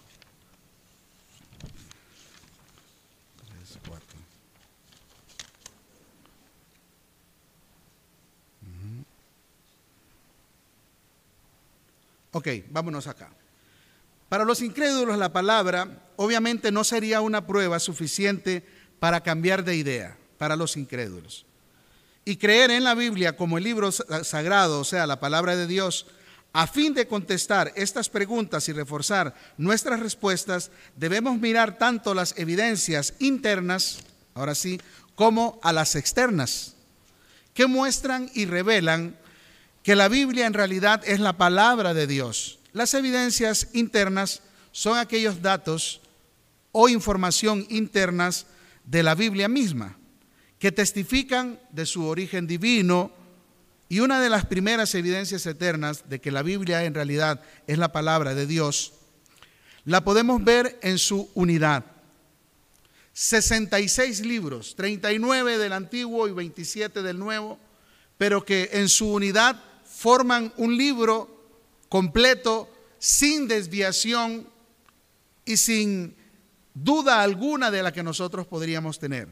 Tres, 3.47 3.79
cuatro. 3.87 4.19
Ok, 12.33 12.49
vámonos 12.71 13.07
acá. 13.07 13.31
Para 14.29 14.45
los 14.45 14.61
incrédulos 14.63 15.17
la 15.17 15.33
palabra 15.33 16.09
obviamente 16.17 16.73
no 16.73 16.83
sería 16.83 17.21
una 17.21 17.47
prueba 17.47 17.79
suficiente 17.79 18.74
para 19.05 19.21
cambiar 19.21 19.65
de 19.65 19.77
idea, 19.77 20.17
para 20.39 20.57
los 20.57 20.79
incrédulos. 20.79 21.45
Y 22.25 22.37
creer 22.37 22.71
en 22.71 22.85
la 22.85 22.95
Biblia 22.95 23.37
como 23.37 23.59
el 23.59 23.65
libro 23.65 23.93
sagrado, 23.93 24.81
o 24.81 24.85
sea, 24.85 25.07
la 25.07 25.21
palabra 25.21 25.57
de 25.57 25.67
Dios, 25.67 26.07
a 26.55 26.67
fin 26.67 26.95
de 26.95 27.07
contestar 27.07 27.71
estas 27.77 28.09
preguntas 28.09 28.67
y 28.71 28.73
reforzar 28.73 29.35
nuestras 29.59 30.01
respuestas, 30.01 30.71
debemos 30.97 31.39
mirar 31.39 31.77
tanto 31.77 32.15
las 32.15 32.33
evidencias 32.39 33.13
internas, 33.19 33.99
ahora 34.33 34.55
sí, 34.55 34.81
como 35.15 35.61
a 35.63 35.75
las 35.75 35.97
externas, 35.97 36.75
que 37.53 37.67
muestran 37.67 38.31
y 38.33 38.47
revelan 38.47 39.19
que 39.83 39.97
la 39.97 40.09
Biblia 40.09 40.47
en 40.47 40.55
realidad 40.55 41.03
es 41.05 41.21
la 41.21 41.37
palabra 41.37 41.93
de 41.93 42.07
Dios. 42.07 42.59
Las 42.73 42.95
evidencias 42.95 43.69
internas 43.75 44.41
son 44.73 44.97
aquellos 44.97 45.43
datos 45.43 46.01
o 46.73 46.89
información 46.89 47.67
internas 47.69 48.47
de 48.85 49.03
la 49.03 49.15
Biblia 49.15 49.49
misma, 49.49 49.99
que 50.59 50.73
testifican 50.73 51.61
de 51.71 51.87
su 51.87 52.07
origen 52.07 52.47
divino 52.47 53.13
y 53.89 54.01
una 54.01 54.21
de 54.21 54.31
las 54.31 54.47
primeras 54.47 54.95
evidencias 54.95 55.47
eternas 55.47 56.09
de 56.09 56.21
que 56.21 56.31
la 56.31 56.43
Biblia 56.43 56.85
en 56.85 56.95
realidad 56.95 57.43
es 57.67 57.79
la 57.79 57.93
palabra 57.93 58.35
de 58.35 58.47
Dios, 58.47 58.95
la 59.85 60.03
podemos 60.05 60.43
ver 60.43 60.79
en 60.83 60.99
su 60.99 61.31
unidad. 61.35 61.85
66 63.13 64.25
libros, 64.25 64.75
39 64.75 65.59
del 65.59 65.73
Antiguo 65.73 66.27
y 66.27 66.33
27 66.33 67.03
del 67.03 67.19
Nuevo, 67.19 67.59
pero 68.19 68.45
que 68.45 68.71
en 68.73 68.89
su 68.89 69.13
unidad 69.13 69.63
forman 69.85 70.53
un 70.57 70.77
libro 70.77 71.31
completo, 71.89 72.69
sin 72.99 73.47
desviación 73.47 74.49
y 75.45 75.57
sin 75.59 76.17
duda 76.75 77.23
alguna 77.23 77.71
de 77.71 77.83
la 77.83 77.93
que 77.93 78.03
nosotros 78.03 78.47
podríamos 78.47 78.99
tener. 78.99 79.29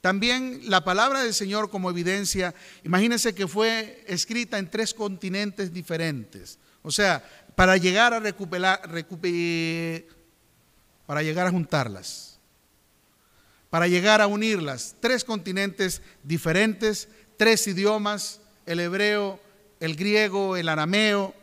También 0.00 0.60
la 0.64 0.84
palabra 0.84 1.22
del 1.22 1.32
Señor 1.32 1.70
como 1.70 1.88
evidencia, 1.88 2.54
imagínense 2.84 3.34
que 3.34 3.48
fue 3.48 4.04
escrita 4.06 4.58
en 4.58 4.70
tres 4.70 4.92
continentes 4.92 5.72
diferentes. 5.72 6.58
O 6.82 6.90
sea, 6.90 7.24
para 7.56 7.78
llegar 7.78 8.12
a 8.12 8.20
recuperar, 8.20 8.82
para 11.06 11.22
llegar 11.22 11.46
a 11.46 11.50
juntarlas, 11.50 12.38
para 13.70 13.88
llegar 13.88 14.20
a 14.20 14.26
unirlas, 14.26 14.94
tres 15.00 15.24
continentes 15.24 16.02
diferentes, 16.22 17.08
tres 17.38 17.66
idiomas, 17.66 18.40
el 18.66 18.80
hebreo, 18.80 19.40
el 19.80 19.96
griego, 19.96 20.56
el 20.56 20.68
arameo, 20.68 21.34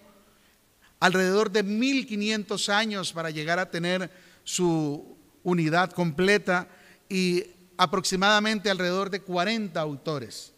alrededor 1.00 1.52
de 1.52 1.64
1500 1.64 2.70
años 2.70 3.12
para 3.12 3.32
llegar 3.32 3.58
a 3.58 3.72
tener 3.72 4.12
su 4.44 5.11
unidad 5.44 5.92
completa 5.92 6.68
y 7.10 7.46
aproximadamente 7.78 8.70
alrededor 8.70 9.10
de 9.10 9.22
40 9.22 9.80
autores. 9.80 10.54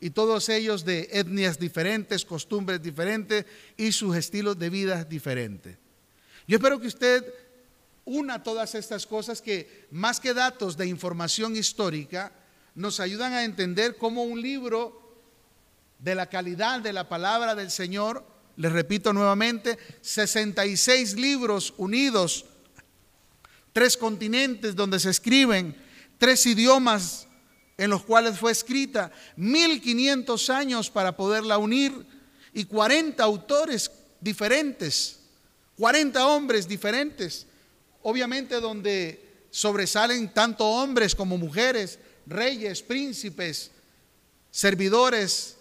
Y 0.00 0.10
todos 0.10 0.48
ellos 0.48 0.84
de 0.84 1.08
etnias 1.12 1.58
diferentes, 1.58 2.24
costumbres 2.24 2.82
diferentes 2.82 3.46
y 3.76 3.92
sus 3.92 4.16
estilos 4.16 4.58
de 4.58 4.70
vida 4.70 5.04
diferentes. 5.04 5.76
Yo 6.48 6.56
espero 6.56 6.80
que 6.80 6.88
usted 6.88 7.24
una 8.04 8.42
todas 8.42 8.74
estas 8.74 9.06
cosas 9.06 9.40
que 9.40 9.86
más 9.90 10.18
que 10.18 10.34
datos 10.34 10.76
de 10.76 10.86
información 10.86 11.56
histórica 11.56 12.32
nos 12.74 13.00
ayudan 13.00 13.32
a 13.32 13.44
entender 13.44 13.96
cómo 13.96 14.24
un 14.24 14.40
libro 14.40 15.00
de 15.98 16.14
la 16.14 16.26
calidad 16.26 16.80
de 16.80 16.92
la 16.92 17.08
palabra 17.08 17.54
del 17.54 17.70
Señor, 17.70 18.26
les 18.56 18.72
repito 18.72 19.12
nuevamente, 19.12 19.78
66 20.00 21.14
libros 21.14 21.74
unidos 21.76 22.46
tres 23.72 23.96
continentes 23.96 24.76
donde 24.76 25.00
se 25.00 25.10
escriben, 25.10 25.76
tres 26.18 26.44
idiomas 26.46 27.26
en 27.78 27.90
los 27.90 28.04
cuales 28.04 28.38
fue 28.38 28.52
escrita, 28.52 29.10
1500 29.36 30.50
años 30.50 30.90
para 30.90 31.16
poderla 31.16 31.58
unir 31.58 32.06
y 32.52 32.64
40 32.64 33.22
autores 33.24 33.90
diferentes, 34.20 35.20
40 35.78 36.26
hombres 36.26 36.68
diferentes, 36.68 37.46
obviamente 38.02 38.60
donde 38.60 39.46
sobresalen 39.50 40.32
tanto 40.32 40.66
hombres 40.66 41.14
como 41.14 41.38
mujeres, 41.38 41.98
reyes, 42.26 42.82
príncipes, 42.82 43.70
servidores, 44.50 45.56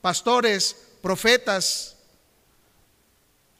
pastores, 0.00 0.76
profetas, 1.02 1.96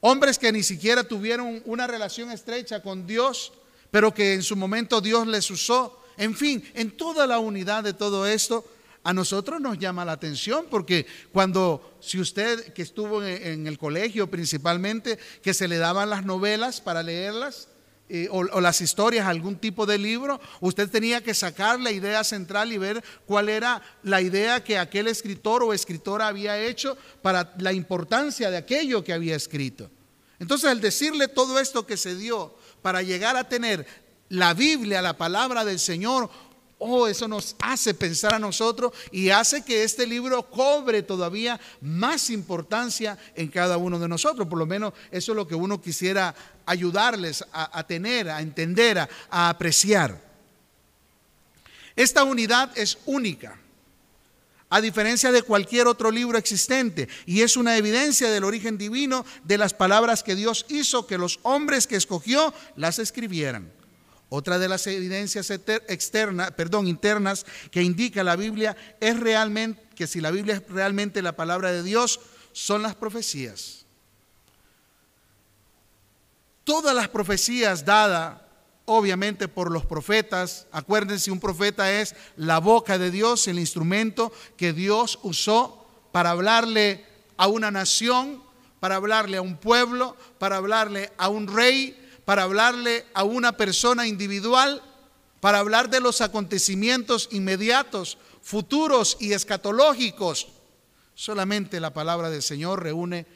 hombres 0.01 0.39
que 0.39 0.53
ni 0.53 0.63
siquiera 0.63 1.05
tuvieron 1.05 1.63
una 1.67 1.87
relación 1.87 2.31
estrecha 2.31 2.83
con 2.83 3.07
Dios, 3.07 3.53
pero 3.91 4.13
que 4.13 4.35
en 4.35 4.43
su 4.43 4.57
momento 4.57 5.01
Dios 5.01 5.27
les 5.27 5.51
usó. 5.51 6.03
En 6.17 6.35
fin, 6.35 6.65
en 6.75 6.91
toda 6.97 7.27
la 7.27 7.39
unidad 7.39 7.85
de 7.85 7.93
todo 7.93 8.27
esto, 8.27 8.65
a 9.07 9.13
nosotros 9.13 9.61
nos 9.61 9.79
llama 9.79 10.05
la 10.05 10.13
atención 10.13 10.67
porque 10.69 11.07
cuando, 11.33 11.97
si 12.01 12.19
usted 12.19 12.73
que 12.73 12.83
estuvo 12.83 13.23
en, 13.23 13.69
el 13.69 13.79
colegio 13.79 14.29
principalmente, 14.29 15.17
que 15.43 15.55
se 15.55 15.69
le 15.69 15.79
daban 15.79 16.11
las 16.11 16.25
novelas 16.25 16.81
para 16.81 17.05
leerlas, 17.05 17.69
eh, 18.09 18.27
o, 18.33 18.39
o, 18.39 18.61
las 18.61 18.81
historias, 18.81 19.27
algún 19.27 19.57
tipo 19.57 19.87
de 19.87 19.99
libro, 19.99 20.41
usted 20.61 20.91
tenía 20.91 21.23
que 21.23 21.35
sacar 21.35 21.79
la 21.79 21.93
idea 21.93 22.25
central 22.25 22.73
y 22.73 22.79
ver 22.79 23.03
cuál 23.27 23.49
era 23.49 23.81
la 24.03 24.21
idea 24.21 24.65
que 24.65 24.77
aquel 24.77 25.07
escritor 25.07 25.63
o 25.63 25.73
escritora 25.73 26.27
había 26.27 26.59
hecho 26.59 26.97
para 27.23 27.55
la 27.59 27.73
importancia 27.73 28.51
de 28.51 28.57
aquello 28.57 29.05
que 29.05 29.13
había 29.13 29.37
escrito. 29.37 29.89
Entonces, 30.41 30.69
al 30.69 30.81
decirle 30.81 31.29
todo 31.29 31.59
esto 31.61 31.87
que 31.87 31.97
se 31.97 32.15
dio 32.15 32.55
para 32.87 33.03
llegar 33.03 33.37
a 33.37 33.49
tener 33.49 33.85
la 34.29 34.55
Biblia, 34.55 35.03
la 35.03 35.17
palabra 35.17 35.65
del 35.65 35.81
Señor, 35.81 36.31
Oh, 36.79 37.09
eso 37.09 37.27
nos 37.27 37.57
hace 37.59 37.95
pensar 37.95 38.35
a 38.35 38.39
nosotros 38.39 38.93
y 39.11 39.31
hace 39.31 39.65
que 39.65 39.83
este 39.83 40.07
libro 40.07 40.49
cobre 40.49 41.03
todavía 41.03 41.59
más 41.81 42.31
importancia 42.31 43.19
en 43.35 43.49
cada 43.49 43.77
uno 43.77 43.99
de 43.99 44.07
nosotros. 44.07 44.47
Por 44.47 44.59
lo 44.59 44.67
menos 44.67 44.93
eso 45.11 45.33
es 45.33 45.37
lo 45.37 45.49
que 45.49 45.57
uno 45.57 45.81
quisiera 45.81 46.33
ayudarles 46.65 47.45
a, 47.51 47.85
tener, 47.89 48.29
a 48.29 48.41
entender, 48.41 48.99
a 48.99 49.49
apreciar. 49.49 50.23
Esta 51.97 52.23
unidad 52.23 52.71
es 52.79 52.99
única, 53.07 53.59
a 54.77 54.81
diferencia 54.83 55.33
de 55.33 55.43
cualquier 55.43 55.87
otro 55.87 56.11
libro 56.11 56.37
existente, 56.37 57.09
y 57.25 57.41
es 57.41 57.57
una 57.57 57.79
evidencia 57.79 58.31
del 58.31 58.45
origen 58.45 58.77
divino 58.77 59.25
de 59.45 59.57
las 59.57 59.73
palabras 59.73 60.23
que 60.23 60.35
Dios 60.35 60.67
hizo 60.69 61.07
que 61.07 61.17
los 61.17 61.41
hombres 61.43 61.87
que 61.87 61.97
escogió 61.97 62.53
las 62.77 62.99
escribieran. 62.99 63.73
Otra 64.29 64.59
de 64.59 64.69
las 64.69 64.87
evidencias 64.87 65.51
externas, 65.51 66.51
perdón, 66.51 66.89
internas 66.89 67.47
que 67.71 67.83
indica 67.83 68.23
la 68.23 68.37
Biblia 68.37 68.77
es 69.01 69.19
realmente 69.19 69.83
que 69.95 70.07
si 70.07 70.21
la 70.21 70.31
Biblia 70.31 70.57
es 70.57 70.69
realmente 70.69 71.23
la 71.23 71.37
palabra 71.37 71.73
de 71.73 71.83
Dios, 71.83 72.21
son 72.53 72.83
las 72.83 72.95
profecías. 72.95 73.87
Todas 76.65 76.95
las 76.95 77.09
profecías 77.09 77.83
dadas 77.83 78.43
obviamente 78.87 79.49
por 79.49 79.71
los 79.71 79.85
profetas. 79.85 80.67
Acuérdense, 80.73 81.31
un 81.31 81.41
profeta 81.41 81.93
es 81.93 82.15
la 82.37 82.59
boca 82.59 82.99
de 82.99 83.11
Dios, 83.11 83.47
el 83.49 83.59
instrumento 83.59 84.33
que 84.57 84.73
Dios 84.73 85.19
usó 85.23 85.87
para 86.13 86.31
hablarle 86.31 87.05
a 87.37 87.49
una 87.49 87.71
nación, 87.71 88.43
para 88.81 88.97
hablarle 88.97 89.37
a 89.37 89.43
un 89.43 89.59
pueblo, 89.59 90.17
para 90.39 90.57
hablarle 90.57 91.13
a 91.19 91.29
un 91.29 91.47
rey, 91.49 91.97
para 92.25 92.45
hablarle 92.45 93.05
a 93.13 93.25
una 93.25 93.57
persona 93.57 94.07
individual, 94.07 94.83
para 95.41 95.59
hablar 95.59 95.91
de 95.91 96.01
los 96.01 96.21
acontecimientos 96.21 97.29
inmediatos, 97.33 98.19
futuros 98.41 99.17
y 99.21 99.33
escatológicos. 99.33 100.49
Solamente 101.15 101.81
la 101.81 101.93
palabra 101.93 102.31
del 102.31 102.43
Señor 102.43 102.83
reúne 102.83 103.27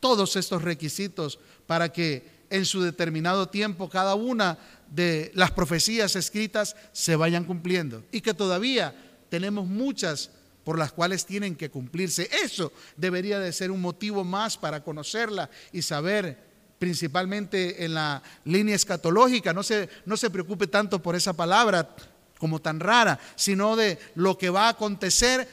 todos 0.00 0.34
estos 0.36 0.62
requisitos 0.62 1.38
para 1.66 1.92
que 1.92 2.28
en 2.52 2.66
su 2.66 2.82
determinado 2.82 3.48
tiempo 3.48 3.88
cada 3.88 4.14
una 4.14 4.58
de 4.90 5.32
las 5.34 5.50
profecías 5.50 6.14
escritas 6.16 6.76
se 6.92 7.16
vayan 7.16 7.44
cumpliendo 7.44 8.04
y 8.12 8.20
que 8.20 8.34
todavía 8.34 8.94
tenemos 9.30 9.66
muchas 9.66 10.30
por 10.64 10.78
las 10.78 10.92
cuales 10.92 11.24
tienen 11.24 11.56
que 11.56 11.70
cumplirse. 11.70 12.28
Eso 12.44 12.70
debería 12.96 13.38
de 13.38 13.52
ser 13.52 13.70
un 13.70 13.80
motivo 13.80 14.22
más 14.22 14.58
para 14.58 14.84
conocerla 14.84 15.48
y 15.72 15.80
saber 15.80 16.38
principalmente 16.78 17.84
en 17.84 17.94
la 17.94 18.22
línea 18.44 18.76
escatológica. 18.76 19.54
No 19.54 19.62
se, 19.62 19.88
no 20.04 20.18
se 20.18 20.28
preocupe 20.28 20.66
tanto 20.66 21.02
por 21.02 21.16
esa 21.16 21.32
palabra 21.32 21.96
como 22.38 22.60
tan 22.60 22.78
rara, 22.78 23.18
sino 23.34 23.76
de 23.76 23.98
lo 24.14 24.36
que 24.36 24.50
va 24.50 24.66
a 24.66 24.70
acontecer 24.70 25.48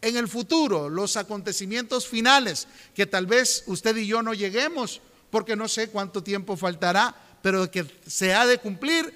en 0.00 0.16
el 0.16 0.28
futuro, 0.28 0.88
los 0.88 1.16
acontecimientos 1.16 2.06
finales, 2.06 2.66
que 2.94 3.06
tal 3.06 3.26
vez 3.26 3.64
usted 3.66 3.96
y 3.96 4.06
yo 4.06 4.22
no 4.22 4.32
lleguemos, 4.32 5.00
porque 5.34 5.56
no 5.56 5.66
sé 5.66 5.88
cuánto 5.88 6.22
tiempo 6.22 6.56
faltará, 6.56 7.12
pero 7.42 7.68
que 7.68 7.84
se 8.06 8.32
ha 8.32 8.46
de 8.46 8.58
cumplir, 8.58 9.12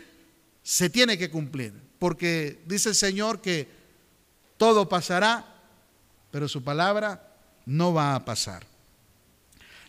se 0.65 0.91
tiene 0.91 1.17
que 1.17 1.31
cumplir, 1.31 1.73
porque 2.01 2.61
dice 2.67 2.89
el 2.89 2.97
Señor 2.97 3.41
que 3.41 3.69
todo 4.57 4.89
pasará, 4.89 5.47
pero 6.33 6.49
su 6.49 6.65
palabra 6.65 7.37
no 7.67 7.95
va 7.95 8.17
a 8.17 8.25
pasar. 8.25 8.67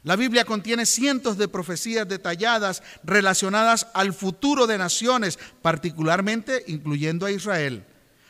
La 0.04 0.16
Biblia 0.16 0.46
contiene 0.46 0.86
cientos 0.86 1.36
de 1.40 1.48
profecías 1.48 2.08
detalladas 2.08 2.84
relacionadas 3.04 3.88
al 3.96 4.14
futuro 4.14 4.68
de 4.68 4.78
naciones, 4.78 5.40
particularmente 5.64 6.64
incluyendo 6.68 7.26
a 7.26 7.32
Israel, 7.32 7.84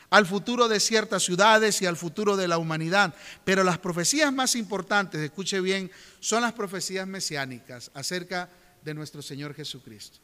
al 0.10 0.26
futuro 0.26 0.68
de 0.68 0.80
ciertas 0.80 1.24
ciudades 1.24 1.82
y 1.82 1.86
al 1.86 1.98
futuro 1.98 2.36
de 2.36 2.48
la 2.48 2.58
humanidad. 2.58 3.14
Pero 3.44 3.64
las 3.64 3.78
profecías 3.78 4.34
más 4.34 4.56
importantes, 4.56 5.22
escuche 5.22 5.62
bien, 5.62 5.92
son 6.20 6.42
las 6.42 6.54
profecías 6.54 7.08
mesiánicas 7.08 7.92
acerca 7.94 8.50
de 8.84 8.94
nuestro 8.94 9.22
Señor 9.22 9.54
Jesucristo. 9.54 10.20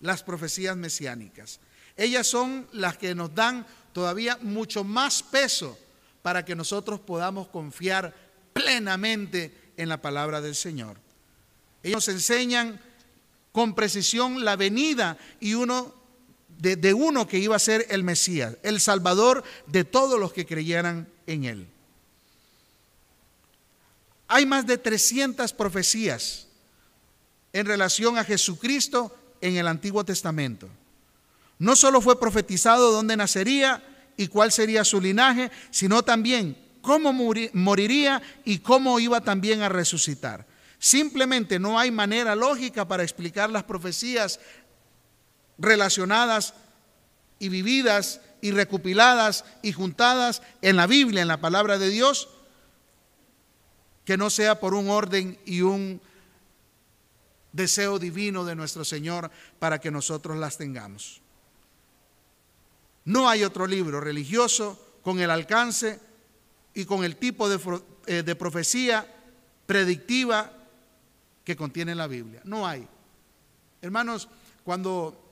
Las 0.00 0.22
profecías 0.22 0.76
mesiánicas. 0.76 1.60
Ellas 1.96 2.26
son 2.26 2.68
las 2.72 2.98
que 2.98 3.14
nos 3.14 3.34
dan 3.34 3.66
todavía 3.92 4.38
mucho 4.42 4.84
más 4.84 5.22
peso 5.22 5.78
para 6.22 6.44
que 6.44 6.54
nosotros 6.54 7.00
podamos 7.00 7.48
confiar 7.48 8.14
plenamente 8.52 9.72
en 9.76 9.88
la 9.88 10.00
palabra 10.00 10.40
del 10.40 10.54
Señor. 10.54 10.98
Ellos 11.82 12.06
enseñan 12.08 12.80
con 13.52 13.74
precisión 13.74 14.44
la 14.44 14.56
venida 14.56 15.16
y 15.40 15.54
uno 15.54 15.94
de, 16.58 16.94
uno 16.94 17.26
que 17.26 17.38
iba 17.38 17.56
a 17.56 17.60
ser 17.60 17.86
el 17.90 18.02
Mesías, 18.02 18.56
el 18.62 18.80
Salvador 18.80 19.44
de 19.66 19.84
todos 19.84 20.18
los 20.18 20.32
que 20.32 20.46
creyeran 20.46 21.08
en 21.26 21.44
él. 21.44 21.66
Hay 24.28 24.46
más 24.46 24.66
de 24.66 24.78
300 24.78 25.52
profecías 25.52 26.46
en 27.52 27.66
relación 27.66 28.18
a 28.18 28.24
Jesucristo 28.24 29.16
en 29.40 29.56
el 29.56 29.68
Antiguo 29.68 30.04
Testamento. 30.04 30.68
No 31.58 31.76
solo 31.76 32.00
fue 32.00 32.18
profetizado 32.18 32.90
dónde 32.90 33.16
nacería 33.16 33.82
y 34.16 34.28
cuál 34.28 34.52
sería 34.52 34.84
su 34.84 35.00
linaje, 35.00 35.50
sino 35.70 36.02
también 36.02 36.56
cómo 36.82 37.12
moriría 37.52 38.22
y 38.44 38.58
cómo 38.58 38.98
iba 38.98 39.20
también 39.20 39.62
a 39.62 39.68
resucitar. 39.68 40.46
Simplemente 40.78 41.58
no 41.58 41.78
hay 41.78 41.90
manera 41.90 42.34
lógica 42.34 42.86
para 42.86 43.02
explicar 43.02 43.50
las 43.50 43.64
profecías 43.64 44.38
relacionadas 45.58 46.54
y 47.38 47.48
vividas 47.48 48.20
y 48.40 48.50
recopiladas 48.50 49.44
y 49.62 49.72
juntadas 49.72 50.42
en 50.62 50.76
la 50.76 50.86
Biblia, 50.86 51.22
en 51.22 51.28
la 51.28 51.40
palabra 51.40 51.78
de 51.78 51.88
Dios, 51.88 52.28
que 54.04 54.16
no 54.16 54.30
sea 54.30 54.60
por 54.60 54.74
un 54.74 54.88
orden 54.88 55.38
y 55.44 55.62
un 55.62 56.00
deseo 57.52 57.98
divino 57.98 58.44
de 58.44 58.54
nuestro 58.54 58.84
Señor 58.84 59.30
para 59.58 59.80
que 59.80 59.90
nosotros 59.90 60.36
las 60.36 60.58
tengamos. 60.58 61.20
No 63.04 63.28
hay 63.28 63.44
otro 63.44 63.66
libro 63.66 64.00
religioso 64.00 64.98
con 65.02 65.20
el 65.20 65.30
alcance 65.30 66.00
y 66.74 66.84
con 66.84 67.04
el 67.04 67.16
tipo 67.16 67.48
eh, 67.50 68.22
de, 68.22 68.34
profecía 68.36 69.06
predictiva 69.64 70.52
que 71.44 71.56
contiene 71.56 71.94
la 71.94 72.06
Biblia. 72.06 72.42
No 72.44 72.66
hay. 72.66 72.86
Hermanos, 73.80 74.28
cuando 74.64 75.25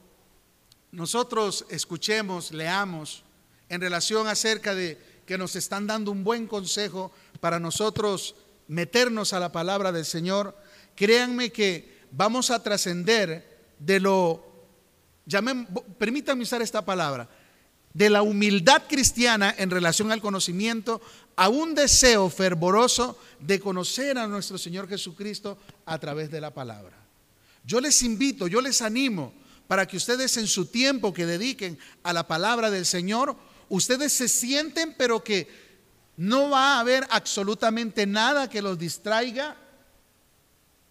nosotros 0.95 1.67
escuchemos, 1.71 2.53
leamos 2.53 3.25
en 3.69 3.81
relación 3.81 4.29
acerca 4.29 4.77
de 4.77 4.97
que 5.27 5.37
nos 5.37 5.57
están 5.57 5.89
dando 5.89 6.13
un 6.13 6.23
buen 6.23 6.47
consejo 6.47 7.11
para 7.41 7.59
nosotros 7.59 8.37
meternos 8.69 9.33
a 9.33 9.41
la 9.41 9.51
palabra 9.51 9.91
del 9.91 10.05
Señor, 10.05 10.57
créanme 10.95 11.51
que 11.51 11.99
vamos 12.13 12.51
a 12.53 12.63
trascender 12.63 13.75
de 13.81 13.99
lo, 13.99 14.47
llamen, 15.27 15.67
permítanme 15.99 16.45
usar 16.45 16.63
esta 16.63 16.85
palabra, 16.85 17.29
de 17.93 18.09
la 18.09 18.23
humildad 18.23 18.85
cristiana 18.89 19.53
en 19.59 19.71
relación 19.71 20.13
al 20.13 20.21
conocimiento 20.21 21.03
a 21.35 21.49
un 21.49 21.75
deseo 21.75 22.31
fervoroso 22.31 23.19
de 23.41 23.59
conocer 23.59 24.17
a 24.17 24.29
nuestro 24.29 24.59
Señor 24.59 24.89
Jesucristo 24.89 25.59
a 25.87 25.99
través 25.99 26.31
de 26.31 26.41
la 26.41 26.55
palabra. 26.55 26.97
Yo 27.65 27.81
les 27.81 28.01
invito, 28.05 28.47
yo 28.47 28.61
les 28.61 28.81
animo 28.81 29.33
para 29.75 29.89
que 29.89 29.97
ustedes 29.97 30.37
en 30.37 30.47
su 30.47 30.67
tiempo 30.67 31.13
que 31.13 31.27
dediquen 31.27 31.77
a 32.05 32.13
la 32.13 32.29
palabra 32.29 32.71
del 32.71 32.87
Señor, 32.87 33.35
ustedes 33.69 34.13
se 34.13 34.29
sienten, 34.29 34.95
pero 34.97 35.25
que 35.25 35.49
no 36.17 36.49
va 36.49 36.77
a 36.77 36.79
haber 36.79 37.05
absolutamente 37.11 38.07
nada 38.07 38.49
que 38.49 38.63
los 38.63 38.79
distraiga, 38.79 39.57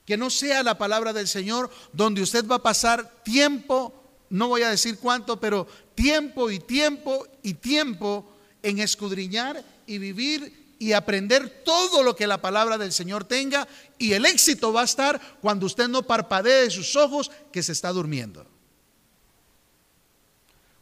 que 0.05 0.17
no 0.17 0.29
sea 0.29 0.63
la 0.63 0.77
palabra 0.77 1.13
del 1.13 1.29
Señor, 1.29 1.71
donde 1.93 2.21
usted 2.21 2.45
va 2.45 2.55
a 2.55 2.61
pasar 2.61 3.23
tiempo, 3.23 3.93
no 4.29 4.49
voy 4.49 4.63
a 4.63 4.71
decir 4.71 4.99
cuánto, 4.99 5.39
pero 5.39 5.65
tiempo 5.95 6.51
y 6.51 6.59
tiempo 6.59 7.25
y 7.41 7.53
tiempo 7.53 8.35
en 8.61 8.79
escudriñar 8.79 9.63
y 9.87 9.97
vivir 9.97 10.75
y 10.77 10.91
aprender 10.91 11.63
todo 11.63 12.03
lo 12.03 12.17
que 12.17 12.27
la 12.27 12.41
palabra 12.41 12.77
del 12.77 12.91
Señor 12.91 13.23
tenga 13.23 13.65
y 13.97 14.11
el 14.11 14.25
éxito 14.25 14.73
va 14.73 14.81
a 14.81 14.83
estar 14.83 15.21
cuando 15.39 15.67
usted 15.67 15.87
no 15.87 16.03
parpadee 16.03 16.69
sus 16.69 16.97
ojos 16.97 17.31
que 17.53 17.63
se 17.63 17.71
está 17.71 17.93
durmiendo. 17.93 18.51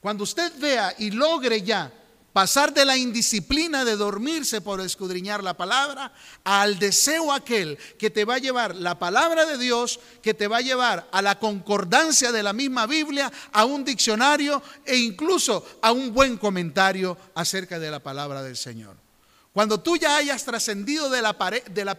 Cuando 0.01 0.23
usted 0.23 0.51
vea 0.59 0.95
y 0.97 1.11
logre 1.11 1.61
ya 1.61 1.91
pasar 2.33 2.73
de 2.73 2.85
la 2.85 2.97
indisciplina 2.97 3.85
de 3.85 3.95
dormirse 3.95 4.61
por 4.61 4.81
escudriñar 4.81 5.43
la 5.43 5.55
palabra 5.55 6.11
al 6.43 6.79
deseo 6.79 7.31
aquel 7.31 7.77
que 7.99 8.09
te 8.09 8.25
va 8.25 8.35
a 8.35 8.39
llevar 8.39 8.75
la 8.75 8.97
palabra 8.97 9.45
de 9.45 9.57
Dios, 9.57 9.99
que 10.23 10.33
te 10.33 10.47
va 10.47 10.57
a 10.57 10.61
llevar 10.61 11.07
a 11.11 11.21
la 11.21 11.37
concordancia 11.37 12.31
de 12.31 12.41
la 12.41 12.51
misma 12.53 12.87
Biblia, 12.87 13.31
a 13.51 13.65
un 13.65 13.83
diccionario 13.83 14.63
e 14.85 14.97
incluso 14.97 15.65
a 15.81 15.91
un 15.91 16.13
buen 16.13 16.37
comentario 16.37 17.15
acerca 17.35 17.77
de 17.77 17.91
la 17.91 17.99
palabra 17.99 18.41
del 18.41 18.57
Señor. 18.57 19.10
Cuando 19.53 19.81
tú 19.81 19.97
ya 19.97 20.15
hayas 20.15 20.45
trascendido 20.45 21.09
de 21.09 21.21
la, 21.21 21.37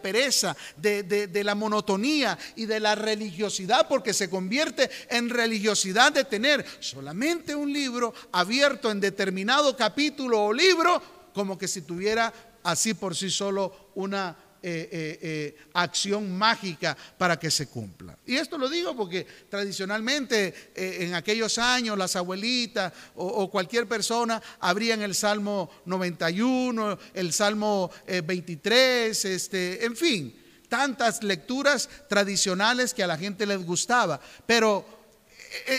pereza, 0.01 0.55
de, 0.77 1.03
de, 1.03 1.43
la 1.43 1.53
monotonía 1.53 2.37
y 2.55 2.65
de 2.65 2.79
la 2.79 2.95
religiosidad, 2.95 3.87
porque 3.87 4.11
se 4.13 4.27
convierte 4.27 4.89
en 5.09 5.29
religiosidad 5.29 6.11
de 6.11 6.23
tener 6.23 6.65
solamente 6.79 7.53
un 7.53 7.71
libro 7.71 8.13
abierto 8.31 8.89
en 8.89 8.99
determinado 8.99 9.77
capítulo 9.77 10.45
o 10.45 10.53
libro, 10.53 10.99
como 11.33 11.55
que 11.55 11.67
si 11.67 11.83
tuviera 11.83 12.33
así 12.63 12.95
por 12.95 13.15
sí 13.15 13.29
solo 13.29 13.91
una 13.93 14.35
eh, 14.65 14.87
eh, 14.93 15.19
eh, 15.21 15.57
acción 15.73 16.37
mágica 16.37 16.95
para 17.17 17.37
que 17.37 17.51
se 17.51 17.67
cumpla. 17.67 18.17
Y 18.25 18.37
esto 18.37 18.57
lo 18.57 18.69
digo 18.69 18.95
porque 18.95 19.27
tradicionalmente 19.49 20.71
en 20.73 21.15
aquellos 21.15 21.57
años 21.57 21.97
las 21.97 22.15
abuelitas 22.15 22.93
o, 23.15 23.51
cualquier 23.51 23.89
persona 23.89 24.41
abrían 24.61 25.01
el 25.01 25.15
Salmo 25.15 25.69
91, 25.83 26.97
el 27.13 27.33
Salmo 27.33 27.91
23, 28.07 29.25
este, 29.25 29.83
en 29.83 29.97
fin, 29.97 30.41
tantas 30.69 31.23
lecturas 31.23 31.89
tradicionales 32.07 32.93
que 32.93 33.03
a 33.03 33.07
la 33.07 33.17
gente 33.17 33.45
les 33.45 33.65
gustaba. 33.65 34.21
Pero 34.45 34.85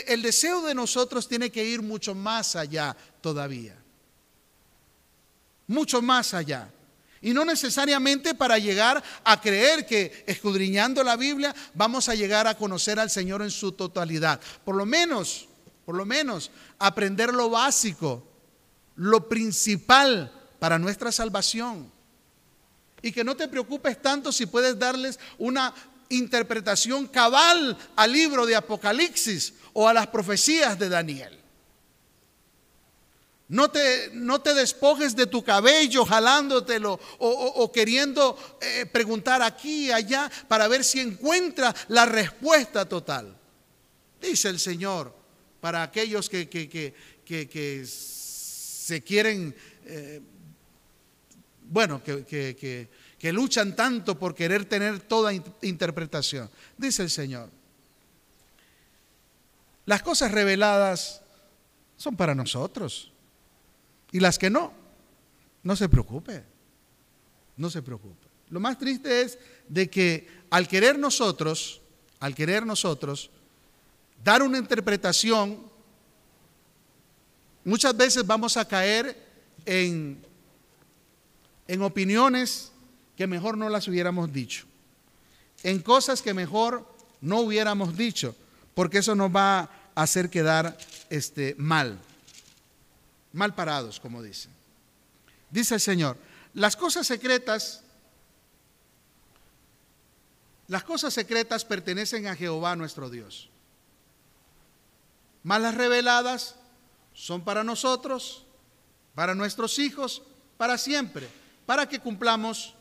el 0.05 0.21
deseo 0.21 0.61
de 0.61 0.75
nosotros 0.75 1.27
tiene 1.27 1.51
que 1.51 1.65
ir 1.65 1.81
mucho 1.81 2.13
más 2.13 2.55
allá 2.55 2.95
todavía. 3.19 3.75
Mucho 5.65 6.03
más 6.03 6.35
allá. 6.35 6.69
Y 7.25 7.33
no 7.33 7.43
necesariamente 7.43 8.35
para 8.35 8.59
llegar 8.59 9.03
a 9.23 9.41
creer 9.41 9.87
que 9.87 10.23
escudriñando 10.27 11.03
la 11.03 11.15
Biblia 11.15 11.55
vamos 11.73 12.07
a 12.07 12.13
llegar 12.13 12.45
a 12.45 12.55
conocer 12.55 12.99
al 12.99 13.09
Señor 13.09 13.41
en 13.41 13.49
su 13.49 13.71
totalidad. 13.71 14.39
Por 14.63 14.75
lo 14.75 14.85
menos, 14.85 15.47
por 15.87 15.95
lo 15.95 16.05
menos, 16.05 16.51
aprender 16.77 17.33
lo 17.33 17.49
básico, 17.49 18.23
lo 18.97 19.27
principal 19.27 20.31
para 20.59 20.77
nuestra 20.77 21.11
salvación. 21.11 21.91
Y 23.01 23.11
que 23.11 23.23
no 23.23 23.35
te 23.35 23.47
preocupes 23.47 23.99
tanto 23.99 24.31
si 24.31 24.45
puedes 24.45 24.77
darles 24.77 25.19
una 25.39 25.73
interpretación 26.09 27.07
cabal 27.07 27.75
al 27.95 28.11
libro 28.11 28.45
de 28.45 28.55
Apocalipsis 28.55 29.55
o 29.73 29.89
a 29.89 29.93
las 29.95 30.05
profecías 30.05 30.77
de 30.77 30.89
Daniel. 30.89 31.44
No 33.47 33.69
te, 33.69 34.09
no 34.13 34.41
te, 34.41 34.55
despojes 34.55 35.15
de 35.15 35.27
tu 35.27 35.43
cabello 35.43 36.03
jalándotelo 36.03 36.99
o, 37.19 37.71
queriendo 37.71 38.57
eh, 38.59 38.87
preguntar 38.87 39.43
aquí 39.43 39.87
y 39.87 39.91
allá 39.91 40.31
para 40.47 40.67
ver 40.67 40.83
si 40.83 40.99
encuentra 40.99 41.73
la 41.89 42.07
respuesta 42.07 42.85
total. 42.89 43.37
Dice 44.19 44.49
el 44.49 44.59
Señor 44.59 45.13
para 45.61 45.83
aquellos 45.83 46.27
que, 46.27 46.49
que, 46.49 47.85
se 47.85 49.03
quieren, 49.03 49.55
eh, 49.85 50.21
bueno, 51.69 52.03
que, 52.03 52.89
luchan 53.31 53.75
tanto 53.75 54.17
por 54.17 54.33
querer 54.33 54.65
tener 54.65 55.01
toda 55.01 55.33
interpretación. 55.33 56.49
Dice 56.77 57.03
el 57.03 57.11
Señor, 57.11 57.49
las 59.85 60.01
cosas 60.01 60.31
reveladas 60.31 61.21
son 61.95 62.15
para 62.15 62.33
nosotros 62.33 63.11
y 64.15 64.21
las 64.21 64.39
que 64.39 64.49
no, 64.49 64.71
no 65.61 65.75
se 65.75 65.89
preocupe. 65.89 66.41
No 67.57 67.69
se 67.69 67.81
preocupe. 67.81 68.25
Lo 68.49 68.61
más 68.61 68.79
triste 68.79 69.23
es 69.23 69.37
de 69.67 69.89
que 69.89 70.25
al 70.49 70.69
querer 70.69 70.97
nosotros, 70.97 71.81
al 72.21 72.33
querer 72.33 72.65
nosotros 72.65 73.29
dar 74.23 74.41
una 74.41 74.57
interpretación, 74.57 75.59
muchas 77.65 77.97
veces 77.97 78.25
vamos 78.25 78.55
a 78.55 78.65
caer 78.65 79.21
en, 79.65 80.23
en 81.67 81.81
opiniones 81.81 82.71
que 83.17 83.27
mejor 83.27 83.57
no 83.57 83.67
las 83.67 83.85
hubiéramos 83.89 84.31
dicho, 84.31 84.65
en 85.61 85.81
cosas 85.81 86.21
que 86.21 86.33
mejor 86.33 86.87
no 87.19 87.41
hubiéramos 87.41 87.97
dicho, 87.97 88.33
porque 88.75 88.99
eso 88.99 89.13
nos 89.13 89.35
va 89.35 89.59
a 89.59 89.69
hacer 90.03 90.29
quedar 90.29 90.77
este, 91.09 91.53
mal 91.57 91.99
mal 93.35 93.53
parados, 93.53 93.99
como 93.99 94.23
dice. 94.23 94.49
Dice 95.49 95.75
el 95.75 95.81
Señor, 95.81 96.17
las 96.53 96.75
cosas 96.75 97.05
secretas, 97.05 97.83
las 100.67 100.83
cosas 100.83 101.13
secretas 101.13 101.65
pertenecen 101.65 102.27
a 102.27 102.35
Jehová 102.35 102.75
nuestro 102.75 103.09
Dios. 103.09 103.49
Mas 105.43 105.61
las 105.61 105.75
reveladas 105.75 106.55
son 107.13 107.43
para 107.43 107.63
nosotros, 107.63 108.45
para 109.13 109.35
nuestros 109.35 109.77
hijos, 109.79 110.23
para 110.57 110.77
siempre, 110.77 111.29
para 111.65 111.87
que 111.87 111.99
cumplamos 111.99 112.73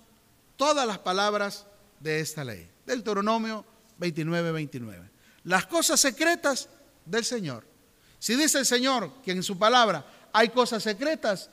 todas 0.56 0.86
las 0.86 0.98
palabras 0.98 1.66
de 2.00 2.20
esta 2.20 2.44
ley. 2.44 2.70
Deuteronomio 2.86 3.64
29, 3.98 4.52
29. 4.52 5.10
Las 5.44 5.66
cosas 5.66 6.00
secretas 6.00 6.68
del 7.04 7.24
Señor. 7.24 7.66
Si 8.18 8.36
dice 8.36 8.58
el 8.58 8.66
Señor 8.66 9.10
que 9.22 9.32
en 9.32 9.42
su 9.42 9.58
palabra 9.58 10.04
hay 10.34 10.48
cosas 10.48 10.82
secretas. 10.82 11.48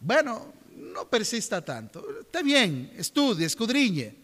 Bueno, 0.00 0.52
no 0.74 1.06
persista 1.08 1.62
tanto. 1.62 2.04
Está 2.22 2.42
bien, 2.42 2.90
estudie, 2.96 3.46
escudriñe, 3.46 4.14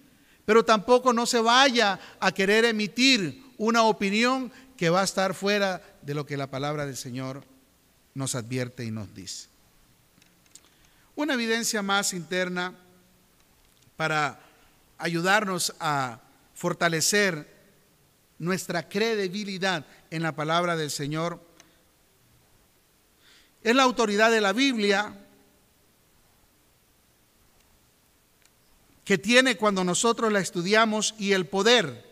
pero 0.47 0.65
tampoco 0.65 1.13
no 1.13 1.27
se 1.27 1.39
vaya 1.39 2.01
a 2.19 2.33
querer 2.33 2.65
emitir 2.65 3.45
una 3.59 3.83
opinión 3.83 4.51
que 4.79 4.89
va 4.89 5.03
a 5.03 5.05
estar 5.05 5.35
fuera 5.35 5.83
de 6.01 6.15
lo 6.15 6.25
que 6.25 6.39
la 6.39 6.51
palabra 6.51 6.87
del 6.87 6.97
Señor 6.97 7.45
nos 8.15 8.35
advierte 8.35 8.85
y 8.85 8.91
nos 8.91 9.15
dice. 9.15 9.49
Una 11.15 11.35
evidencia 11.35 11.83
más 11.83 12.15
interna 12.15 12.73
para 13.97 14.41
ayudarnos 14.97 15.75
a 15.79 16.21
fortalecer 16.55 17.53
nuestra 18.39 18.89
credibilidad 18.89 19.85
en 20.11 20.23
la 20.23 20.33
palabra 20.33 20.75
del 20.75 20.91
Señor 20.91 21.54
es 23.65 23.75
la 23.75 23.83
autoridad 23.83 24.31
de 24.31 24.43
la 24.43 24.53
Biblia 24.53 25.19
que 29.05 29.19
tiene 29.19 29.57
cuando 29.57 29.83
nosotros 29.85 30.31
la 30.33 30.41
estudiamos 30.41 31.15
y 31.19 31.33
el 31.33 31.47
poder. 31.47 32.05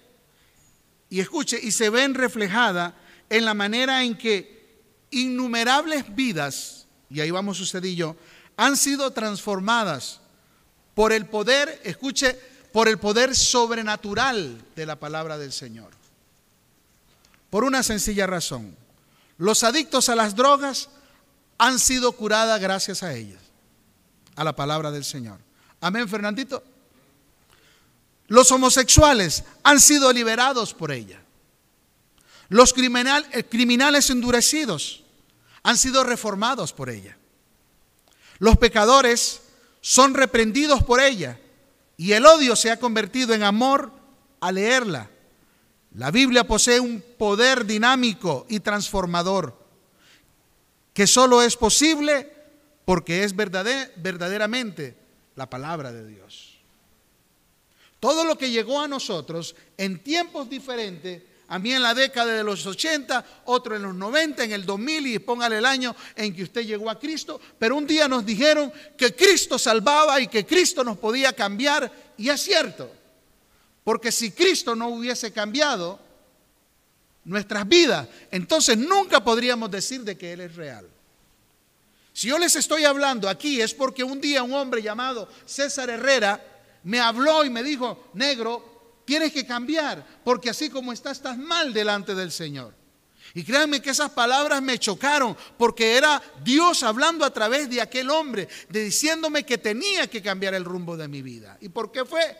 Y 1.11 1.21
escuche, 1.21 1.61
y 1.62 1.73
se 1.73 1.91
ven 1.91 2.15
reflejada 2.15 2.97
en 3.29 3.45
la 3.45 3.55
manera 3.55 4.03
en 4.03 4.17
que 4.17 4.81
innumerables 5.11 6.15
vidas, 6.15 6.87
y 7.11 7.21
ahí 7.21 7.31
vamos 7.31 7.61
usted 7.61 7.85
yo, 7.85 8.17
han 8.57 8.77
sido 8.79 9.11
transformadas 9.11 10.21
por 10.95 11.12
el 11.12 11.27
poder, 11.27 11.81
escuche, 11.85 12.38
por 12.73 12.88
el 12.88 12.99
poder 12.99 13.35
sobrenatural 13.35 14.62
de 14.75 14.87
la 14.87 14.97
palabra 14.97 15.37
del 15.37 15.53
Señor. 15.53 15.91
Por 17.51 17.65
una 17.65 17.83
sencilla 17.83 18.27
razón. 18.27 18.75
Los 19.37 19.65
adictos 19.65 20.09
a 20.09 20.17
las 20.17 20.35
drogas 20.35 20.88
han 21.62 21.79
sido 21.79 22.11
curadas 22.11 22.61
gracias 22.61 23.05
a 23.05 23.14
ellas, 23.14 23.40
a 24.35 24.42
la 24.42 24.57
palabra 24.57 24.90
del 24.90 25.05
Señor. 25.05 25.38
Amén, 25.81 26.09
Fernandito. 26.09 26.61
Los 28.27 28.51
homosexuales 28.51 29.44
han 29.62 29.79
sido 29.79 30.12
liberados 30.12 30.75
por 30.75 30.90
ella. 30.90 31.22
Los 32.48 32.75
eh, 32.77 33.44
criminales 33.48 34.11
endurecidos 34.11 35.05
han 35.62 35.79
sido 35.79 36.03
reformados 36.03 36.72
por 36.72 36.90
ella. 36.90 37.16
Los 38.40 38.57
pecadores 38.59 39.42
son 39.81 40.14
reprendidos 40.14 40.83
por 40.83 41.01
ella 41.01 41.38
y 41.96 42.11
el 42.11 42.27
odio 42.27 42.57
se 42.57 42.72
ha 42.72 42.81
convertido 42.81 43.35
en 43.35 43.44
amor 43.44 43.92
a 44.40 44.51
leerla. 44.51 45.11
La 45.94 46.11
Biblia 46.11 46.42
posee 46.42 46.81
un 46.81 47.05
poder 47.16 47.66
dinámico 47.66 48.46
y 48.48 48.59
transformador 48.59 49.62
que 50.92 51.07
solo 51.07 51.42
es 51.42 51.57
posible 51.57 52.31
porque 52.85 53.24
es 53.24 53.35
verdaderamente 53.35 54.96
la 55.37 55.48
palabra 55.48 55.92
de 55.92 56.07
Dios. 56.07 56.59
Todo 58.00 58.24
lo 58.24 58.37
que 58.37 58.50
llegó 58.50 58.81
a 58.81 58.88
nosotros 58.88 59.55
en 59.76 60.02
tiempos 60.02 60.50
diferentes, 60.50 61.22
a 61.48 61.59
mí 61.59 61.72
en 61.72 61.83
la 61.83 61.94
década 61.94 62.33
de 62.33 62.42
los 62.42 62.66
80, 62.66 63.42
otro 63.44 63.76
en 63.76 63.83
los 63.83 63.94
90, 63.94 64.42
en 64.42 64.52
el 64.52 64.66
2000 64.66 65.07
y 65.07 65.18
póngale 65.20 65.59
el 65.59 65.66
año 65.66 65.94
en 66.16 66.35
que 66.35 66.42
usted 66.42 66.62
llegó 66.62 66.90
a 66.90 66.98
Cristo, 66.98 67.40
pero 67.59 67.76
un 67.76 67.87
día 67.87 68.09
nos 68.09 68.26
dijeron 68.26 68.72
que 68.96 69.14
Cristo 69.14 69.59
salvaba 69.59 70.20
y 70.20 70.26
que 70.26 70.44
Cristo 70.44 70.83
nos 70.83 70.98
podía 70.98 71.33
cambiar 71.33 71.92
y 72.18 72.28
es 72.28 72.40
cierto, 72.40 72.90
porque 73.85 74.11
si 74.11 74.33
Cristo 74.33 74.74
no 74.74 74.88
hubiese 74.88 75.33
cambiado, 75.33 76.00
nuestras 77.24 77.68
vidas, 77.68 78.08
entonces 78.30 78.76
nunca 78.76 79.22
podríamos 79.22 79.70
decir 79.70 80.02
de 80.02 80.16
que 80.16 80.32
Él 80.32 80.40
es 80.40 80.56
real. 80.56 80.88
Si 82.12 82.28
yo 82.28 82.38
les 82.38 82.54
estoy 82.56 82.85
hablando 82.85 83.28
aquí 83.28 83.61
es 83.61 83.72
porque 83.72 84.04
un 84.04 84.20
día 84.20 84.42
un 84.42 84.52
hombre 84.52 84.82
llamado 84.82 85.28
César 85.46 85.88
Herrera 85.88 86.44
me 86.85 87.00
habló 87.00 87.44
y 87.44 87.50
me 87.50 87.62
dijo, 87.62 88.11
negro, 88.14 89.00
tienes 89.04 89.32
que 89.32 89.46
cambiar, 89.46 90.04
porque 90.24 90.50
así 90.50 90.68
como 90.68 90.92
estás, 90.92 91.18
estás 91.18 91.38
mal 91.38 91.72
delante 91.72 92.14
del 92.14 92.32
Señor. 92.32 92.74
Y 93.35 93.44
créanme 93.44 93.80
que 93.80 93.90
esas 93.90 94.11
palabras 94.11 94.61
me 94.61 94.78
chocaron 94.78 95.37
porque 95.56 95.96
era 95.96 96.20
Dios 96.44 96.82
hablando 96.82 97.24
a 97.24 97.32
través 97.32 97.70
de 97.70 97.80
aquel 97.80 98.11
hombre, 98.11 98.48
diciéndome 98.68 99.44
que 99.44 99.56
tenía 99.56 100.06
que 100.06 100.20
cambiar 100.20 100.54
el 100.54 100.64
rumbo 100.64 100.96
de 100.96 101.08
mi 101.08 101.22
vida. 101.22 101.56
¿Y 101.61 101.70
por 101.70 101.90
qué 101.90 102.04
fue? 102.04 102.37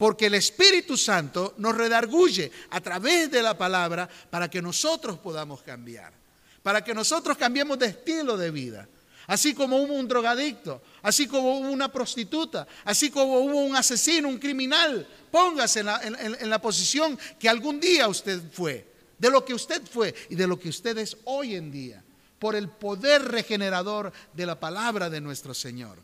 Porque 0.00 0.28
el 0.28 0.34
Espíritu 0.34 0.96
Santo 0.96 1.52
nos 1.58 1.76
redarguye 1.76 2.50
a 2.70 2.80
través 2.80 3.30
de 3.30 3.42
la 3.42 3.58
palabra 3.58 4.08
para 4.30 4.48
que 4.48 4.62
nosotros 4.62 5.18
podamos 5.18 5.60
cambiar, 5.60 6.14
para 6.62 6.82
que 6.82 6.94
nosotros 6.94 7.36
cambiemos 7.36 7.78
de 7.78 7.88
estilo 7.88 8.38
de 8.38 8.50
vida. 8.50 8.88
Así 9.26 9.52
como 9.52 9.76
hubo 9.76 9.92
un 9.92 10.08
drogadicto, 10.08 10.80
así 11.02 11.26
como 11.26 11.58
hubo 11.58 11.68
una 11.68 11.92
prostituta, 11.92 12.66
así 12.86 13.10
como 13.10 13.40
hubo 13.40 13.60
un 13.60 13.76
asesino, 13.76 14.30
un 14.30 14.38
criminal. 14.38 15.06
Póngase 15.30 15.80
en 15.80 15.86
la, 15.86 16.00
en 16.02 16.48
la 16.48 16.62
posición 16.62 17.18
que 17.38 17.50
algún 17.50 17.78
día 17.78 18.08
usted 18.08 18.40
fue 18.50 18.86
de 19.18 19.30
lo 19.30 19.44
que 19.44 19.52
usted 19.52 19.82
fue 19.86 20.14
y 20.30 20.34
de 20.34 20.46
lo 20.46 20.58
que 20.58 20.70
usted 20.70 20.96
es 20.96 21.14
hoy 21.24 21.56
en 21.56 21.70
día, 21.70 22.02
por 22.38 22.56
el 22.56 22.70
poder 22.70 23.20
regenerador 23.20 24.14
de 24.32 24.46
la 24.46 24.58
palabra 24.58 25.10
de 25.10 25.20
nuestro 25.20 25.52
Señor. 25.52 25.98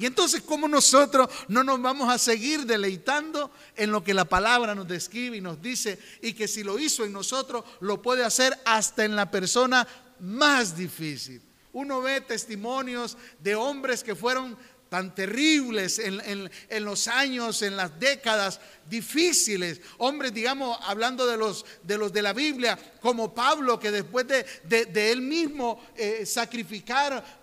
Y 0.00 0.06
entonces, 0.06 0.40
¿cómo 0.40 0.66
nosotros 0.66 1.28
no 1.48 1.62
nos 1.62 1.80
vamos 1.82 2.08
a 2.08 2.16
seguir 2.16 2.64
deleitando 2.64 3.50
en 3.76 3.92
lo 3.92 4.02
que 4.02 4.14
la 4.14 4.24
palabra 4.24 4.74
nos 4.74 4.88
describe 4.88 5.36
y 5.36 5.42
nos 5.42 5.60
dice? 5.60 5.98
Y 6.22 6.32
que 6.32 6.48
si 6.48 6.62
lo 6.62 6.78
hizo 6.78 7.04
en 7.04 7.12
nosotros, 7.12 7.64
lo 7.80 8.00
puede 8.00 8.24
hacer 8.24 8.58
hasta 8.64 9.04
en 9.04 9.14
la 9.14 9.30
persona 9.30 9.86
más 10.18 10.74
difícil. 10.74 11.42
Uno 11.74 12.00
ve 12.00 12.22
testimonios 12.22 13.18
de 13.40 13.54
hombres 13.54 14.02
que 14.02 14.16
fueron 14.16 14.56
tan 14.90 15.14
terribles 15.14 16.00
en, 16.00 16.84
los 16.84 17.06
años, 17.06 17.62
en 17.62 17.76
las 17.76 17.98
décadas 17.98 18.60
difíciles. 18.88 19.80
Hombres, 19.98 20.34
digamos, 20.34 20.76
hablando 20.82 21.26
de 21.28 21.36
los 21.36 21.64
de, 21.84 21.96
los 21.96 22.12
de 22.12 22.22
la 22.22 22.32
Biblia, 22.32 22.76
como 23.00 23.32
Pablo, 23.32 23.78
que 23.78 23.92
después 23.92 24.26
de, 24.26 24.44
de, 24.64 25.12
él 25.12 25.22
mismo 25.22 25.80
eh, 25.96 26.26
sacrificar 26.26 27.40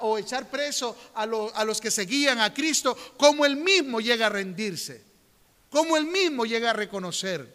o 0.00 0.16
echar 0.16 0.50
preso 0.50 0.96
a, 1.14 1.24
a 1.24 1.64
los 1.64 1.80
que 1.80 1.90
seguían 1.90 2.40
a 2.40 2.54
Cristo, 2.54 2.96
como 3.18 3.44
él 3.44 3.56
mismo 3.56 4.00
llega 4.00 4.26
a 4.26 4.30
rendirse, 4.30 5.04
como 5.68 5.94
él 5.98 6.06
mismo 6.06 6.46
llega 6.46 6.70
a 6.70 6.72
reconocer, 6.72 7.54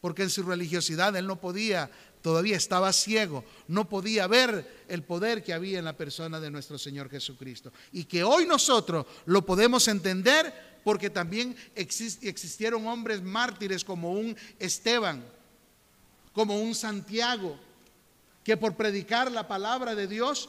porque 0.00 0.24
en 0.24 0.30
su 0.30 0.42
religiosidad 0.42 1.14
él 1.14 1.28
no 1.28 1.40
podía 1.40 1.88
todavía 2.24 2.56
estaba 2.56 2.90
ciego, 2.94 3.44
no 3.68 3.86
podía 3.86 4.26
ver 4.26 4.86
el 4.88 5.02
poder 5.02 5.44
que 5.44 5.52
había 5.52 5.78
en 5.78 5.84
la 5.84 5.94
persona 5.94 6.40
de 6.40 6.50
nuestro 6.50 6.78
Señor 6.78 7.10
Jesucristo. 7.10 7.70
Y 7.92 8.04
que 8.04 8.24
hoy 8.24 8.46
nosotros 8.46 9.04
lo 9.26 9.44
podemos 9.44 9.88
entender 9.88 10.80
porque 10.82 11.10
también 11.10 11.54
existieron 11.74 12.86
hombres 12.86 13.20
mártires 13.20 13.84
como 13.84 14.12
un 14.12 14.34
Esteban, 14.58 15.22
como 16.32 16.58
un 16.58 16.74
Santiago, 16.74 17.58
que 18.42 18.56
por 18.56 18.74
predicar 18.74 19.30
la 19.30 19.46
palabra 19.46 19.94
de 19.94 20.06
Dios 20.06 20.48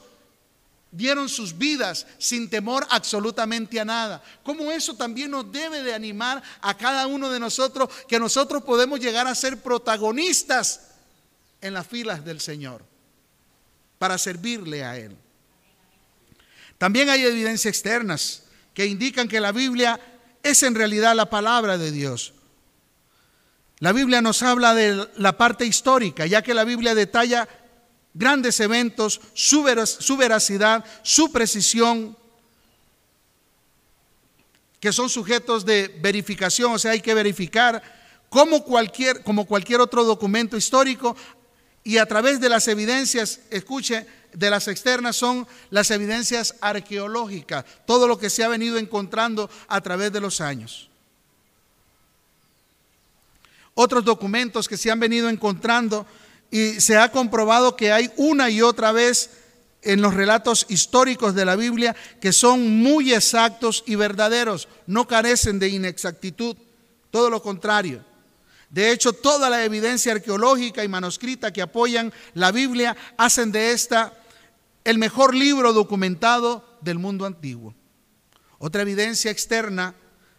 dieron 0.90 1.28
sus 1.28 1.58
vidas 1.58 2.06
sin 2.16 2.48
temor 2.48 2.86
absolutamente 2.88 3.78
a 3.78 3.84
nada. 3.84 4.22
Como 4.42 4.72
eso 4.72 4.94
también 4.94 5.30
nos 5.30 5.52
debe 5.52 5.82
de 5.82 5.92
animar 5.92 6.42
a 6.62 6.74
cada 6.74 7.06
uno 7.06 7.28
de 7.28 7.38
nosotros 7.38 7.90
que 8.08 8.18
nosotros 8.18 8.62
podemos 8.62 8.98
llegar 8.98 9.26
a 9.26 9.34
ser 9.34 9.60
protagonistas 9.60 10.95
en 11.66 11.74
las 11.74 11.86
filas 11.86 12.24
del 12.24 12.40
Señor 12.40 12.84
para 13.98 14.18
servirle 14.18 14.84
a 14.84 14.96
Él. 14.98 15.16
También 16.78 17.08
hay 17.08 17.22
evidencias 17.24 17.74
externas 17.74 18.44
que 18.74 18.86
indican 18.86 19.28
que 19.28 19.40
la 19.40 19.52
Biblia 19.52 19.98
es 20.42 20.62
en 20.62 20.74
realidad 20.74 21.14
la 21.14 21.30
palabra 21.30 21.78
de 21.78 21.90
Dios. 21.90 22.34
La 23.78 23.92
Biblia 23.92 24.20
nos 24.22 24.42
habla 24.42 24.74
de 24.74 25.08
la 25.16 25.36
parte 25.36 25.66
histórica, 25.66 26.26
ya 26.26 26.42
que 26.42 26.54
la 26.54 26.64
Biblia 26.64 26.94
detalla 26.94 27.48
grandes 28.14 28.60
eventos, 28.60 29.20
su, 29.34 29.62
veracidad, 29.62 30.84
su 31.02 31.30
precisión, 31.30 32.16
que 34.80 34.92
son 34.92 35.10
sujetos 35.10 35.66
de 35.66 35.94
verificación, 36.00 36.72
o 36.72 36.78
sea, 36.78 36.92
hay 36.92 37.00
que 37.00 37.12
verificar 37.12 37.82
como 38.28 38.64
cualquier, 38.64 39.22
como 39.22 39.46
cualquier 39.46 39.80
otro 39.80 40.04
documento 40.04 40.56
histórico, 40.56 41.16
y 41.86 41.98
a 41.98 42.06
través 42.06 42.40
de 42.40 42.48
las 42.48 42.66
evidencias, 42.66 43.38
escuche, 43.48 44.06
de 44.32 44.50
las 44.50 44.66
externas 44.66 45.14
son 45.14 45.46
las 45.70 45.92
evidencias 45.92 46.56
arqueológicas, 46.60 47.64
todo 47.86 48.08
lo 48.08 48.18
que 48.18 48.28
se 48.28 48.42
ha 48.42 48.48
venido 48.48 48.76
encontrando 48.76 49.48
a 49.68 49.80
través 49.80 50.12
de 50.12 50.20
los 50.20 50.40
años. 50.40 50.90
Otros 53.74 54.04
documentos 54.04 54.66
que 54.66 54.76
se 54.76 54.90
han 54.90 54.98
venido 54.98 55.28
encontrando 55.28 56.06
y 56.50 56.80
se 56.80 56.96
ha 56.96 57.12
comprobado 57.12 57.76
que 57.76 57.92
hay 57.92 58.10
una 58.16 58.50
y 58.50 58.62
otra 58.62 58.90
vez 58.90 59.30
en 59.82 60.02
los 60.02 60.12
relatos 60.12 60.66
históricos 60.68 61.36
de 61.36 61.44
la 61.44 61.54
Biblia 61.54 61.94
que 62.20 62.32
son 62.32 62.82
muy 62.82 63.14
exactos 63.14 63.84
y 63.86 63.94
verdaderos, 63.94 64.66
no 64.88 65.06
carecen 65.06 65.60
de 65.60 65.68
inexactitud, 65.68 66.56
todo 67.12 67.30
lo 67.30 67.40
contrario. 67.40 68.04
De 68.70 68.90
hecho, 68.90 69.12
toda 69.12 69.48
la 69.48 69.64
evidencia 69.64 70.12
arqueológica 70.12 70.82
y 70.82 70.88
manuscrita 70.88 71.52
que 71.52 71.62
apoyan 71.62 72.12
la 72.34 72.52
Biblia 72.52 72.96
hacen 73.16 73.52
de 73.52 73.72
esta 73.72 74.12
el 74.84 74.98
mejor 74.98 75.34
libro 75.34 75.72
documentado 75.72 76.78
del 76.80 76.98
mundo 76.98 77.26
antiguo. 77.26 77.74
Otra 78.58 78.82
evidencia 78.82 79.30
externa 79.30 79.94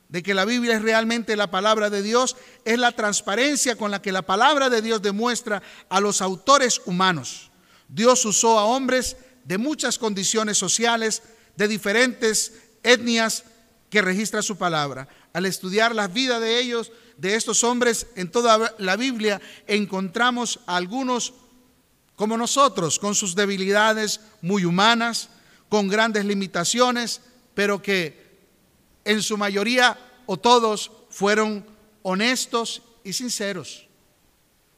de 0.10 0.24
que 0.24 0.34
la 0.34 0.46
Biblia 0.46 0.76
es 0.76 0.82
realmente 0.82 1.36
la 1.36 1.52
palabra 1.52 1.90
de 1.90 2.02
Dios 2.02 2.38
es 2.63 2.80
la 2.80 2.94
transparencia 2.94 3.76
con 3.76 3.92
la 3.92 4.02
que 4.02 4.12
la 4.12 4.22
palabra 4.22 4.70
de 4.70 4.82
Dios 4.82 5.02
demuestra 5.02 5.62
a 5.90 6.00
los 6.00 6.22
autores 6.22 6.82
humanos. 6.86 7.52
Dios 7.90 8.24
usó 8.26 8.58
a 8.60 8.66
hombres 8.66 9.18
de 9.44 9.58
muchas 9.58 9.98
condiciones 9.98 10.58
sociales, 10.58 11.24
de 11.56 11.68
diferentes 11.68 12.54
etnias 12.84 13.44
que 13.90 14.02
registra 14.02 14.42
su 14.42 14.58
palabra. 14.58 15.08
Al 15.38 15.45
estudiar 15.45 15.93
la 15.93 16.08
vida 16.08 16.39
de 16.39 16.60
ellos, 16.60 16.91
de 17.15 17.36
estos 17.36 17.63
hombres 17.63 18.08
en 18.15 18.32
toda 18.32 18.73
la 18.80 18.95
Biblia 18.95 19.39
encontramos 19.67 20.62
a 20.65 20.78
algunos 20.78 21.32
como 22.15 22.38
nosotros, 22.38 22.97
con 22.97 23.13
sus 23.13 23.36
debilidades 23.36 24.19
muy 24.41 24.65
humanas, 24.65 25.30
con 25.69 25.89
grandes 25.89 26.26
limitaciones, 26.26 27.21
pero 27.54 27.84
que 27.84 28.47
en 29.06 29.21
su 29.21 29.38
mayoría 29.38 30.23
o 30.26 30.38
todos 30.38 30.89
fueron 31.12 31.63
honestos 32.02 32.82
y 33.04 33.13
sinceros. 33.13 33.86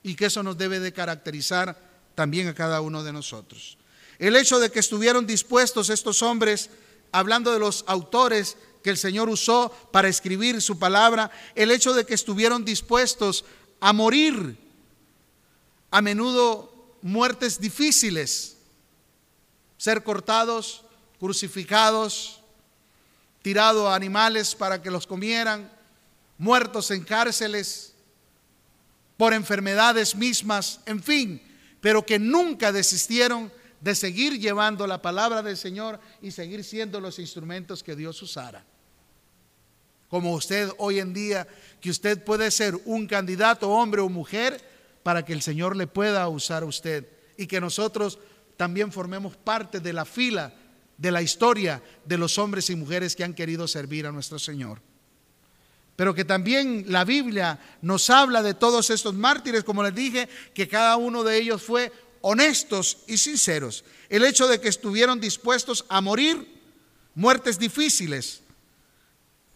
Y 0.03 0.15
que 0.15 0.25
eso 0.25 0.43
nos 0.43 0.57
debe 0.57 0.81
de 0.81 0.91
caracterizar 0.91 1.79
también 2.15 2.49
a 2.49 2.53
cada 2.53 2.81
uno 2.81 3.01
de 3.01 3.13
nosotros. 3.13 3.77
El 4.17 4.35
hecho 4.35 4.59
de 4.59 4.69
que 4.71 4.79
estuvieron 4.79 5.25
dispuestos 5.25 5.89
estos 5.89 6.21
hombres, 6.21 6.69
hablando 7.13 7.53
de 7.53 7.59
los 7.59 7.85
autores 7.87 8.57
que 8.83 8.89
el 8.89 8.97
Señor 8.97 9.29
usó 9.29 9.69
para 9.91 10.07
escribir 10.07 10.61
su 10.61 10.79
palabra, 10.79 11.31
el 11.55 11.71
hecho 11.71 11.93
de 11.93 12.05
que 12.05 12.13
estuvieron 12.13 12.65
dispuestos 12.65 13.45
a 13.79 13.93
morir, 13.93 14.57
a 15.91 16.01
menudo 16.01 16.73
muertes 17.01 17.59
difíciles, 17.59 18.57
ser 19.77 20.03
cortados, 20.03 20.83
crucificados, 21.19 22.41
tirados 23.41 23.87
a 23.87 23.95
animales 23.95 24.55
para 24.55 24.81
que 24.81 24.91
los 24.91 25.07
comieran, 25.07 25.71
muertos 26.37 26.91
en 26.91 27.03
cárceles, 27.03 27.93
por 29.17 29.33
enfermedades 29.33 30.15
mismas, 30.15 30.79
en 30.85 31.03
fin, 31.03 31.41
pero 31.81 32.05
que 32.05 32.17
nunca 32.19 32.71
desistieron 32.71 33.51
de 33.81 33.95
seguir 33.95 34.39
llevando 34.39 34.85
la 34.87 35.01
palabra 35.01 35.41
del 35.41 35.57
Señor 35.57 35.99
y 36.21 36.31
seguir 36.31 36.63
siendo 36.63 36.99
los 36.99 37.19
instrumentos 37.19 37.83
que 37.83 37.95
Dios 37.95 38.21
usara. 38.21 38.63
Como 40.09 40.33
usted 40.33 40.71
hoy 40.79 40.99
en 40.99 41.13
día, 41.13 41.47
que 41.79 41.91
usted 41.91 42.23
puede 42.23 42.49
ser 42.51 42.75
un 42.85 43.07
candidato, 43.07 43.69
hombre 43.69 44.01
o 44.01 44.09
mujer, 44.09 44.59
para 45.03 45.23
que 45.23 45.33
el 45.33 45.41
Señor 45.41 45.75
le 45.75 45.87
pueda 45.87 46.27
usar 46.27 46.63
a 46.63 46.65
usted 46.65 47.07
y 47.37 47.47
que 47.47 47.61
nosotros 47.61 48.19
también 48.57 48.91
formemos 48.91 49.37
parte 49.37 49.79
de 49.79 49.93
la 49.93 50.05
fila 50.05 50.53
de 50.99 51.11
la 51.11 51.21
historia 51.21 51.81
de 52.03 52.17
los 52.17 52.37
hombres 52.37 52.69
y 52.69 52.75
mujeres 52.75 53.15
que 53.15 53.23
han 53.23 53.33
querido 53.33 53.67
servir 53.67 54.05
a 54.05 54.11
nuestro 54.11 54.37
Señor. 54.37 54.81
Pero 55.95 56.13
que 56.13 56.25
también 56.25 56.85
la 56.87 57.05
Biblia 57.05 57.59
nos 57.81 58.09
habla 58.09 58.43
de 58.43 58.53
todos 58.53 58.89
estos 58.89 59.13
mártires, 59.13 59.63
como 59.63 59.81
les 59.83 59.95
dije, 59.95 60.27
que 60.53 60.67
cada 60.67 60.97
uno 60.97 61.23
de 61.23 61.37
ellos 61.37 61.61
fue 61.61 61.91
honestos 62.21 62.97
y 63.07 63.17
sinceros. 63.17 63.83
El 64.09 64.25
hecho 64.25 64.47
de 64.47 64.59
que 64.59 64.69
estuvieron 64.69 65.19
dispuestos 65.19 65.85
a 65.89 66.01
morir 66.01 66.59
muertes 67.15 67.59
difíciles. 67.59 68.41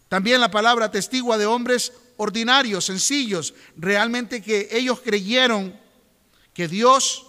También 0.08 0.40
la 0.40 0.50
palabra 0.50 0.90
testigua 0.90 1.38
de 1.38 1.46
hombres 1.46 1.92
ordinarios, 2.16 2.84
sencillos, 2.84 3.54
realmente 3.76 4.42
que 4.42 4.68
ellos 4.70 5.00
creyeron 5.00 5.78
que 6.52 6.68
Dios 6.68 7.26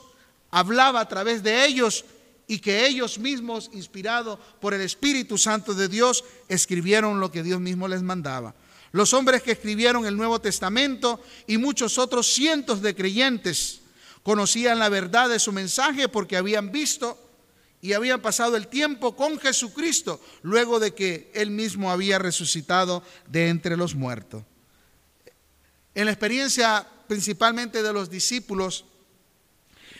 hablaba 0.51 0.99
a 0.99 1.07
través 1.07 1.41
de 1.41 1.65
ellos 1.65 2.05
y 2.47 2.59
que 2.59 2.85
ellos 2.85 3.17
mismos, 3.17 3.71
inspirados 3.73 4.37
por 4.61 4.73
el 4.73 4.81
Espíritu 4.81 5.37
Santo 5.37 5.73
de 5.73 5.87
Dios, 5.87 6.23
escribieron 6.47 7.19
lo 7.19 7.31
que 7.31 7.41
Dios 7.41 7.59
mismo 7.59 7.87
les 7.87 8.03
mandaba. 8.03 8.53
Los 8.91 9.13
hombres 9.13 9.41
que 9.41 9.51
escribieron 9.53 10.05
el 10.05 10.15
Nuevo 10.15 10.39
Testamento 10.39 11.19
y 11.47 11.57
muchos 11.57 11.97
otros 11.97 12.27
cientos 12.27 12.81
de 12.81 12.95
creyentes 12.95 13.81
conocían 14.25 14.79
la 14.79 14.89
verdad 14.89 15.29
de 15.29 15.37
su 15.37 15.51
mensaje 15.51 16.09
porque 16.09 16.35
habían 16.35 16.71
visto 16.71 17.15
y 17.79 17.93
habían 17.93 18.23
pasado 18.23 18.57
el 18.57 18.67
tiempo 18.67 19.15
con 19.15 19.37
Jesucristo 19.37 20.19
luego 20.41 20.79
de 20.79 20.95
que 20.95 21.29
él 21.35 21.51
mismo 21.51 21.91
había 21.91 22.17
resucitado 22.17 23.03
de 23.27 23.49
entre 23.49 23.77
los 23.77 23.93
muertos. 23.93 24.41
En 25.93 26.05
la 26.05 26.11
experiencia 26.11 26.87
principalmente 27.07 27.83
de 27.83 27.93
los 27.93 28.09
discípulos, 28.09 28.85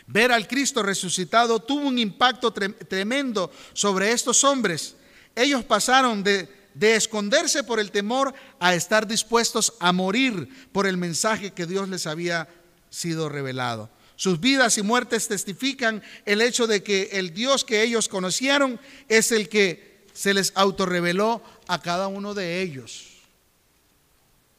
ver 0.07 0.31
al 0.31 0.47
Cristo 0.47 0.81
resucitado 0.81 1.59
tuvo 1.59 1.85
un 1.85 1.99
impacto 1.99 2.51
tremendo 2.51 3.51
sobre 3.73 4.11
estos 4.11 4.43
hombres. 4.43 4.95
Ellos 5.35 5.63
pasaron 5.63 6.23
de, 6.23 6.49
de 6.73 6.95
esconderse 6.95 7.63
por 7.63 7.79
el 7.79 7.91
temor 7.91 8.33
a 8.59 8.73
estar 8.73 9.05
dispuestos 9.05 9.73
a 9.79 9.91
morir 9.91 10.67
por 10.71 10.87
el 10.87 10.97
mensaje 10.97 11.53
que 11.53 11.67
Dios 11.67 11.87
les 11.89 12.07
había 12.07 12.49
sido 12.89 13.29
revelado. 13.29 13.91
Sus 14.15 14.39
vidas 14.39 14.77
y 14.77 14.81
muertes 14.81 15.27
testifican 15.27 16.01
el 16.25 16.41
hecho 16.41 16.67
de 16.67 16.83
que 16.83 17.09
el 17.13 17.33
Dios 17.33 17.65
que 17.65 17.83
ellos 17.83 18.07
conocieron 18.07 18.79
es 19.09 19.31
el 19.31 19.49
que 19.49 20.05
se 20.13 20.33
les 20.33 20.53
autorreveló 20.55 21.41
a 21.67 21.81
cada 21.81 22.07
uno 22.07 22.33
de 22.33 22.61
ellos. 22.61 23.07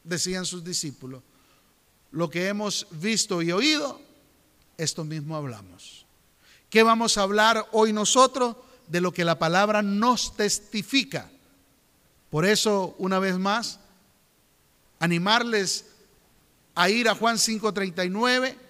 Decían 0.05 0.45
sus 0.45 0.62
discípulos, 0.62 1.23
lo 2.12 2.29
que 2.29 2.49
hemos 2.49 2.87
visto 2.90 3.42
y 3.42 3.53
oído, 3.53 4.01
esto 4.77 5.05
mismo 5.05 5.37
hablamos. 5.37 6.05
¿Qué 6.69 6.83
vamos 6.83 7.16
a 7.16 7.23
hablar 7.23 7.66
hoy 7.73 7.92
nosotros? 7.92 8.57
De 8.88 9.01
lo 9.01 9.12
que 9.12 9.25
la 9.25 9.38
palabra 9.38 9.83
nos 9.83 10.37
testifica. 10.37 11.31
Por 12.31 12.45
eso, 12.45 12.95
una 12.99 13.19
vez 13.19 13.38
más, 13.38 13.81
animarles 15.01 15.87
a 16.75 16.88
ir 16.90 17.09
a 17.09 17.14
Juan 17.14 17.38
5:39 17.38 18.65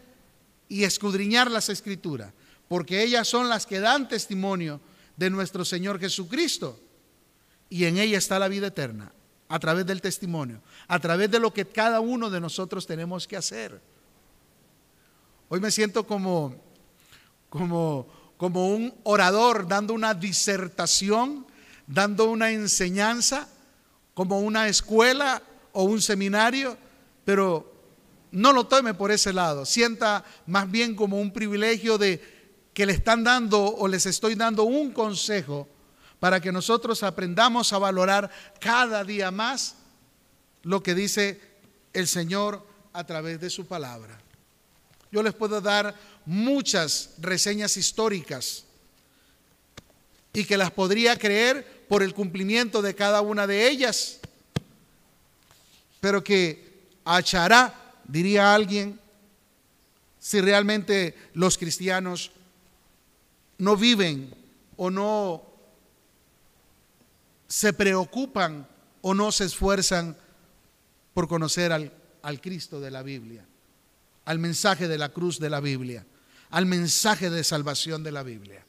y 0.68 0.85
escudriñar 0.85 1.50
las 1.50 1.68
escrituras, 1.68 2.33
porque 2.68 3.02
ellas 3.02 3.29
son 3.29 3.48
las 3.48 3.66
que 3.66 3.81
dan 3.81 4.09
testimonio 4.09 4.81
de 5.16 5.31
nuestro 5.31 5.64
Señor 5.64 5.98
Jesucristo. 5.98 6.79
Y 7.68 7.85
en 7.85 7.98
ella 7.98 8.18
está 8.18 8.38
la 8.38 8.48
vida 8.48 8.68
eterna, 8.68 9.12
a 9.48 9.59
través 9.59 9.87
del 9.87 10.00
testimonio, 10.00 10.61
a 10.88 10.98
través 10.98 11.31
de 11.31 11.40
lo 11.40 11.52
que 11.52 11.64
cada 11.64 12.00
uno 12.00 12.31
de 12.31 12.40
nosotros 12.40 12.87
tenemos 12.87 13.26
que 13.26 13.37
hacer. 13.37 13.81
Hoy 15.48 15.61
me 15.61 15.70
siento 15.70 16.07
como, 16.07 16.57
como, 17.48 18.09
como 18.37 18.68
un 18.68 18.94
orador 19.05 19.68
dando 19.68 19.94
una 19.94 20.14
disertación, 20.14 21.46
dando 21.87 22.31
una 22.31 22.50
enseñanza, 22.50 23.48
como 24.14 24.40
una 24.40 24.66
escuela 24.68 25.42
o 25.72 25.85
un 25.85 26.00
seminario, 26.00 26.76
pero 27.24 27.76
no 28.31 28.53
lo 28.53 28.67
tome 28.67 28.95
por 28.95 29.11
ese 29.11 29.33
lado, 29.33 29.65
sienta 29.65 30.25
más 30.47 30.71
bien 30.71 30.95
como 30.95 31.21
un 31.21 31.33
privilegio 31.33 31.99
de 31.99 32.37
que 32.75 32.87
le 32.87 32.93
están 32.93 33.25
dando 33.25 33.65
o 33.65 33.89
les 33.89 34.05
estoy 34.07 34.35
dando 34.35 34.65
un 34.65 34.93
consejo 34.93 35.69
para 36.21 36.41
que 36.41 36.53
nosotros 36.53 37.03
aprendamos 37.03 37.73
a 37.73 37.79
valorar 37.79 38.31
cada 38.61 39.05
día 39.05 39.31
más 39.31 39.77
lo 40.62 40.83
que 40.83 40.95
dice 40.95 41.41
el 41.93 42.09
Señor 42.09 42.67
a 42.93 43.05
través 43.05 43.41
de 43.41 43.49
su 43.51 43.67
palabra. 43.67 44.19
Yo 45.11 45.23
les 45.23 45.33
puedo 45.33 45.61
dar 45.61 45.95
muchas 46.25 47.15
reseñas 47.19 47.77
históricas 47.77 48.65
y 50.33 50.45
que 50.45 50.59
las 50.59 50.71
podría 50.71 51.19
creer 51.19 51.87
por 51.89 52.03
el 52.03 52.12
cumplimiento 52.12 52.83
de 52.83 52.95
cada 52.95 53.23
una 53.23 53.47
de 53.47 53.69
ellas, 53.69 54.19
pero 56.01 56.23
que 56.23 56.91
achará 57.05 57.86
diría 58.09 58.55
alguien, 58.55 59.01
si 60.19 60.40
realmente 60.40 61.14
los 61.35 61.59
cristianos 61.59 62.33
no 63.59 63.77
viven 63.77 64.35
o 64.77 64.90
no 64.90 65.42
se 67.49 67.73
preocupan 67.73 68.66
o 69.03 69.14
no 69.14 69.31
se 69.31 69.45
esfuerzan 69.45 70.16
por 71.14 71.29
conocer 71.29 71.73
al, 71.73 71.92
al, 72.23 72.40
Cristo 72.40 72.81
de 72.81 72.90
la 72.90 73.03
Biblia, 73.03 73.45
al 74.25 74.38
mensaje 74.38 74.88
de 74.88 74.99
la 74.99 75.11
cruz 75.11 75.38
de 75.38 75.49
la 75.49 75.61
Biblia, 75.61 76.05
al 76.51 76.66
mensaje 76.66 77.31
de 77.31 77.45
salvación 77.45 78.03
de 78.03 78.12
la 78.12 78.23
Biblia. 78.23 78.64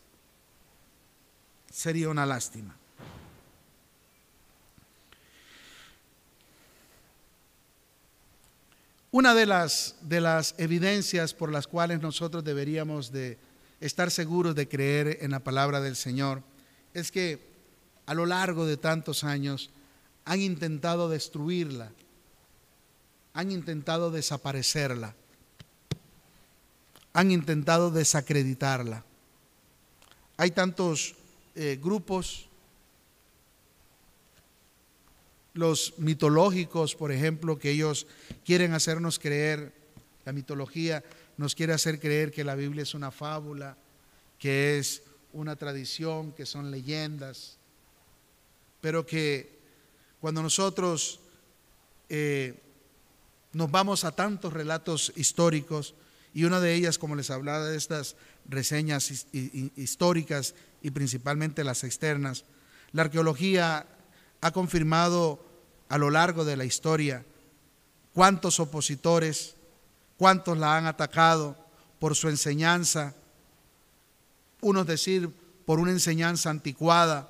Sería 1.72 2.10
una 2.10 2.26
lástima. 2.26 2.76
Una 9.12 9.34
de 9.34 9.46
las, 9.46 9.96
de 10.02 10.20
las 10.20 10.54
evidencias 10.58 11.34
por 11.34 11.52
las 11.52 11.68
cuales 11.68 12.02
nosotros 12.02 12.44
deberíamos 12.44 13.12
de 13.12 13.38
estar 13.80 14.12
seguros 14.12 14.54
de 14.56 14.68
creer 14.68 15.20
en 15.22 15.32
la 15.32 15.40
palabra 15.40 15.80
del 15.80 15.96
Señor 15.96 16.44
es 16.94 17.12
que 17.12 17.40
a 18.06 18.14
lo 18.14 18.26
largo 18.26 18.66
de 18.66 18.76
tantos 18.76 19.24
años 19.24 19.70
han 20.26 20.42
intentado 20.42 21.08
destruirla, 21.08 21.92
han 23.34 23.52
intentado 23.52 24.12
desaparecerla, 24.12 25.16
han 27.14 27.32
intentado 27.32 27.92
desacreditarla. 27.92 29.06
Hay 30.36 30.52
tantos 30.52 31.16
eh, 31.56 31.80
grupos 31.82 32.47
los 35.58 35.96
mitológicos, 35.98 36.96
por 36.96 37.12
ejemplo, 37.12 37.58
que 37.58 37.72
ellos 37.72 38.08
quieren 38.46 38.74
hacernos 38.74 39.20
creer, 39.20 39.74
la 40.26 40.34
mitología 40.34 41.04
nos 41.38 41.56
quiere 41.56 41.74
hacer 41.74 42.00
creer 42.00 42.32
que 42.32 42.44
la 42.44 42.56
Biblia 42.56 42.84
es 42.84 42.94
una 42.94 43.12
fábula, 43.12 43.78
que 44.40 44.78
es 44.78 45.04
una 45.34 45.56
tradición, 45.56 46.32
que 46.32 46.46
son 46.46 46.72
leyendas, 46.72 47.58
pero 48.82 49.06
que 49.06 49.58
cuando 50.20 50.42
nosotros 50.42 51.20
eh, 52.10 52.60
nos 53.54 53.70
vamos 53.72 54.04
a 54.04 54.12
tantos 54.12 54.54
relatos 54.54 55.12
históricos, 55.16 55.96
y 56.34 56.44
una 56.44 56.60
de 56.60 56.76
ellas, 56.76 57.00
como 57.00 57.16
les 57.16 57.32
hablaba 57.32 57.66
de 57.66 57.78
estas 57.78 58.16
reseñas 58.48 59.26
históricas 59.32 60.54
y 60.84 60.92
principalmente 60.92 61.64
las 61.64 61.84
externas, 61.84 62.46
la 62.92 63.04
arqueología 63.04 63.88
ha 64.42 64.52
confirmado 64.52 65.44
a 65.90 65.98
lo 65.98 66.10
largo 66.10 66.46
de 66.46 66.58
la 66.58 66.66
historia, 66.66 67.24
cuántos 68.14 68.60
opositores, 68.60 69.56
cuántos 70.18 70.58
la 70.58 70.78
han 70.78 70.86
atacado 70.86 71.56
por 72.00 72.16
su 72.16 72.30
enseñanza, 72.30 73.16
unos 74.62 74.88
decir 74.88 75.30
por 75.66 75.80
una 75.80 75.92
enseñanza 75.92 76.50
anticuada 76.50 77.30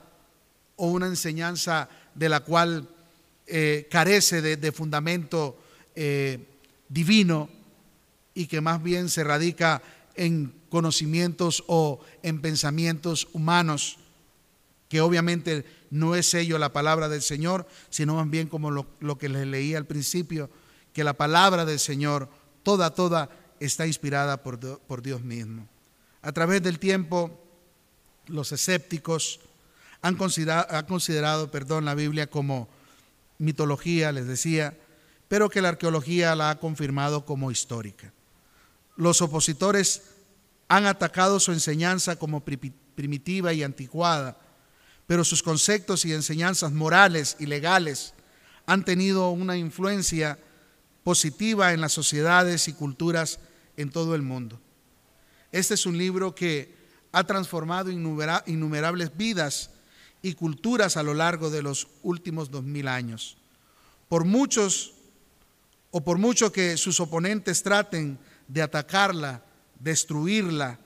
o 0.75 0.87
una 0.87 1.07
enseñanza 1.07 1.89
de 2.15 2.29
la 2.29 2.41
cual 2.41 2.87
eh, 3.47 3.87
carece 3.89 4.41
de, 4.41 4.71
fundamento 4.71 5.57
eh, 5.95 6.39
divino 6.89 7.49
y 8.33 8.47
que 8.47 8.61
más 8.61 8.81
bien 8.81 9.09
se 9.09 9.23
radica 9.23 9.81
en 10.15 10.53
conocimientos 10.69 11.63
o 11.67 11.99
en 12.23 12.41
pensamientos 12.41 13.27
humanos 13.33 13.97
que 14.89 15.01
obviamente 15.01 15.65
no 15.89 16.15
es 16.15 16.33
ello 16.33 16.57
la 16.57 16.73
palabra 16.73 17.09
del 17.09 17.21
Señor, 17.21 17.67
sino 17.89 18.15
más 18.15 18.29
bien 18.29 18.47
como 18.47 18.71
lo, 18.71 19.17
que 19.17 19.29
les 19.29 19.47
leí 19.47 19.75
al 19.75 19.85
principio, 19.85 20.49
que 20.93 21.03
la 21.03 21.13
palabra 21.13 21.65
del 21.65 21.79
Señor, 21.79 22.29
toda, 22.63 22.93
toda, 22.93 23.29
está 23.59 23.87
inspirada 23.87 24.43
por, 24.43 24.59
por 24.79 25.01
Dios 25.01 25.21
mismo. 25.21 25.67
A 26.21 26.31
través 26.31 26.61
del 26.61 26.79
tiempo, 26.79 27.43
los 28.27 28.51
escépticos 28.51 29.39
han 30.01 30.15
considerado, 30.15 30.85
considerado 30.87 31.51
perdón, 31.51 31.85
la 31.85 31.95
Biblia 31.95 32.27
como 32.27 32.67
mitología, 33.37 34.11
les 34.11 34.27
decía, 34.27 34.77
pero 35.27 35.49
que 35.49 35.61
la 35.61 35.69
arqueología 35.69 36.35
la 36.35 36.51
ha 36.51 36.59
confirmado 36.59 37.25
como 37.25 37.51
histórica. 37.51 38.13
Los 38.95 39.21
opositores 39.21 40.03
han 40.67 40.85
atacado 40.85 41.39
su 41.39 41.51
enseñanza 41.51 42.17
como 42.17 42.43
primitiva 42.43 43.53
y 43.53 43.63
anticuada, 43.63 44.37
pero 45.07 45.23
sus 45.23 45.41
conceptos 45.41 46.05
y 46.05 46.13
enseñanzas 46.13 46.73
morales 46.73 47.37
y 47.39 47.45
legales 47.45 48.13
han 48.65 48.83
tenido 48.83 49.31
una 49.31 49.57
influencia 49.57 50.37
positiva 51.03 51.73
en 51.73 51.79
las 51.79 51.93
sociedades 51.93 52.67
y 52.67 52.73
culturas 52.73 53.39
en 53.77 53.89
todo 53.89 54.13
el 54.13 54.21
mundo. 54.21 54.59
Este 55.53 55.73
es 55.73 55.85
un 55.85 55.97
libro 55.97 56.35
que 56.35 56.75
ha 57.13 57.23
transformado 57.23 57.89
innumerables 57.89 59.15
vidas 59.15 59.69
y 60.21 60.33
culturas 60.33 60.97
a 60.97 61.03
lo 61.03 61.13
largo 61.13 61.49
de 61.49 61.63
los 61.63 61.87
últimos 62.03 62.51
dos 62.51 62.63
mil 62.63 62.89
años. 62.89 63.37
Por 64.09 64.25
muchos 64.25 64.93
o 65.91 66.01
por 66.01 66.17
mucho 66.17 66.51
que 66.51 66.75
sus 66.75 66.99
oponentes 66.99 67.63
traten 67.63 68.19
de 68.49 68.61
atacarla, 68.61 69.41
destruirla 69.79 70.79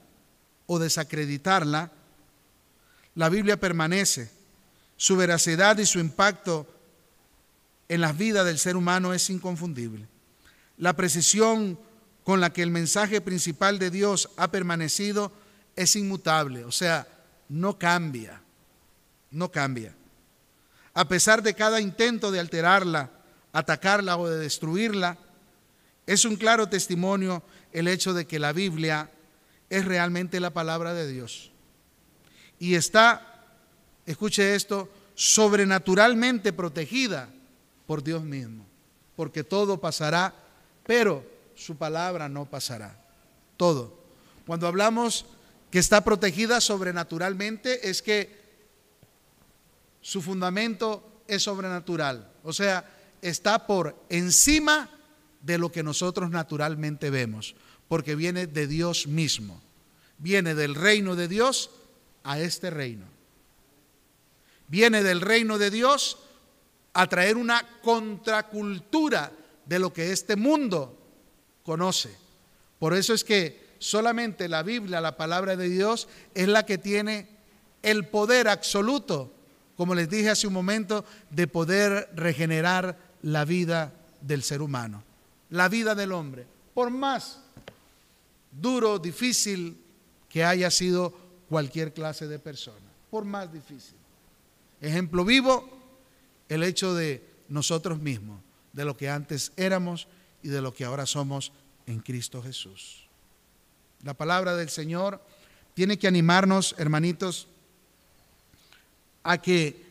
o 0.68 0.78
desacreditarla, 0.78 1.92
la 3.16 3.30
Biblia 3.30 3.60
permanece. 3.60 4.32
Su 4.98 5.18
veracidad 5.18 5.78
y 5.80 5.86
su 5.86 6.00
impacto 6.00 6.68
en 7.90 8.02
la 8.02 8.14
vida 8.14 8.44
del 8.44 8.60
ser 8.60 8.78
humano 8.78 9.14
es 9.14 9.30
inconfundible. 9.30 10.08
La 10.78 10.94
precisión 10.94 11.78
con 12.24 12.40
la 12.40 12.54
que 12.54 12.62
el 12.62 12.72
mensaje 12.72 13.20
principal 13.20 13.80
de 13.80 13.90
Dios 13.90 14.30
ha 14.38 14.52
permanecido 14.52 15.32
es 15.76 15.96
inmutable, 15.96 16.66
o 16.66 16.72
sea, 16.72 17.08
no 17.50 17.78
cambia, 17.78 18.42
no 19.32 19.52
cambia. 19.52 19.96
A 20.94 21.08
pesar 21.08 21.42
de 21.42 21.54
cada 21.54 21.82
intento 21.82 22.32
de 22.32 22.40
alterarla, 22.40 23.10
atacarla 23.54 24.18
o 24.18 24.30
de 24.30 24.38
destruirla, 24.38 25.18
es 26.06 26.26
un 26.26 26.36
claro 26.36 26.68
testimonio 26.68 27.44
el 27.72 27.88
hecho 27.88 28.14
de 28.14 28.26
que 28.26 28.40
la 28.40 28.54
Biblia 28.54 29.10
es 29.70 29.86
realmente 29.86 30.40
la 30.40 30.52
palabra 30.52 30.94
de 30.94 31.12
Dios. 31.12 31.51
Y 32.62 32.76
está, 32.76 33.44
escuche 34.06 34.54
esto, 34.54 34.88
sobrenaturalmente 35.16 36.54
protegida 36.54 37.28
por 37.88 38.04
Dios 38.04 38.22
mismo, 38.22 38.68
porque 39.16 39.44
todo 39.44 39.82
pasará, 39.82 40.32
pero 40.86 41.26
su 41.56 41.76
palabra 41.76 42.30
no 42.30 42.46
pasará. 42.46 42.96
Todo. 43.58 43.98
Cuando 44.46 44.68
hablamos 44.68 45.26
que 45.72 45.80
está 45.80 46.04
protegida 46.04 46.62
sobrenaturalmente, 46.62 47.90
es 47.90 48.04
que 48.04 48.40
su 50.00 50.22
fundamento 50.22 51.24
es 51.28 51.42
sobrenatural. 51.42 52.32
O 52.44 52.54
sea, 52.54 52.88
está 53.24 53.66
por 53.66 53.96
encima 54.08 54.88
de 55.42 55.58
lo 55.58 55.72
que 55.72 55.82
nosotros 55.82 56.30
naturalmente 56.30 57.10
vemos, 57.10 57.56
porque 57.88 58.14
viene 58.14 58.46
de 58.46 58.68
Dios 58.68 59.08
mismo. 59.08 59.60
Viene 60.20 60.54
del 60.54 60.76
reino 60.76 61.16
de 61.16 61.28
Dios 61.28 61.72
a 62.24 62.40
este 62.40 62.70
reino. 62.70 63.06
Viene 64.68 65.04
del 65.04 65.22
reino 65.22 65.58
de 65.58 65.70
Dios 65.70 66.18
a 66.94 67.08
traer 67.08 67.38
una 67.38 67.66
contracultura 67.82 69.32
de 69.66 69.80
lo 69.80 69.94
que 69.94 70.12
este 70.12 70.36
mundo 70.36 70.98
conoce. 71.64 72.16
Por 72.80 72.94
eso 72.94 73.14
es 73.14 73.24
que 73.24 73.72
solamente 73.80 74.48
la 74.48 74.64
Biblia, 74.64 75.02
la 75.02 75.18
palabra 75.18 75.56
de 75.56 75.70
Dios, 75.70 76.08
es 76.34 76.48
la 76.48 76.66
que 76.66 76.78
tiene 76.78 77.28
el 77.82 78.08
poder 78.08 78.48
absoluto, 78.48 79.32
como 79.76 79.96
les 79.96 80.10
dije 80.10 80.30
hace 80.30 80.48
un 80.48 80.54
momento, 80.54 81.06
de 81.30 81.48
poder 81.48 82.10
regenerar 82.16 82.98
la 83.22 83.46
vida 83.46 83.94
del 84.22 84.44
ser 84.44 84.62
humano, 84.62 85.04
la 85.50 85.70
vida 85.70 85.96
del 85.96 86.12
hombre. 86.12 86.46
Por 86.74 86.92
más 86.92 87.40
duro, 88.52 89.00
difícil 89.00 89.78
que 90.30 90.44
haya 90.44 90.72
sido 90.72 91.14
cualquier 91.52 91.94
clase 91.94 92.30
de 92.30 92.40
persona, 92.40 92.80
por 93.10 93.26
más 93.26 93.52
difícil. 93.52 93.98
Ejemplo 94.80 95.26
vivo, 95.26 95.68
el 96.48 96.64
hecho 96.64 96.96
de 96.96 97.22
nosotros 97.50 98.00
mismos, 98.00 98.40
de 98.72 98.86
lo 98.86 98.96
que 98.96 99.10
antes 99.10 99.52
éramos 99.58 100.08
y 100.42 100.48
de 100.48 100.62
lo 100.62 100.74
que 100.74 100.86
ahora 100.86 101.06
somos 101.06 101.52
en 101.88 102.00
Cristo 102.00 102.42
Jesús. 102.42 103.06
La 104.02 104.14
palabra 104.14 104.56
del 104.56 104.70
Señor 104.70 105.22
tiene 105.74 106.00
que 106.00 106.08
animarnos, 106.08 106.74
hermanitos, 106.78 107.50
a 109.22 109.42
que 109.42 109.86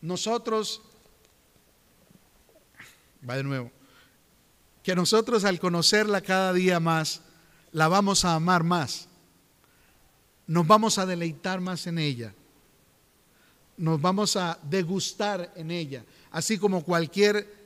nosotros, 0.00 0.82
va 3.30 3.36
de 3.36 3.44
nuevo, 3.44 3.70
que 4.82 4.96
nosotros 4.96 5.44
al 5.44 5.60
conocerla 5.60 6.20
cada 6.20 6.52
día 6.52 6.80
más, 6.80 7.20
la 7.70 7.86
vamos 7.86 8.24
a 8.24 8.34
amar 8.34 8.64
más, 8.64 9.06
nos 10.46 10.66
vamos 10.66 10.98
a 10.98 11.06
deleitar 11.06 11.60
más 11.60 11.86
en 11.86 11.98
ella, 11.98 12.34
nos 13.76 14.00
vamos 14.00 14.36
a 14.36 14.58
degustar 14.62 15.52
en 15.56 15.70
ella, 15.70 16.04
así 16.30 16.58
como 16.58 16.84
cualquier 16.84 17.62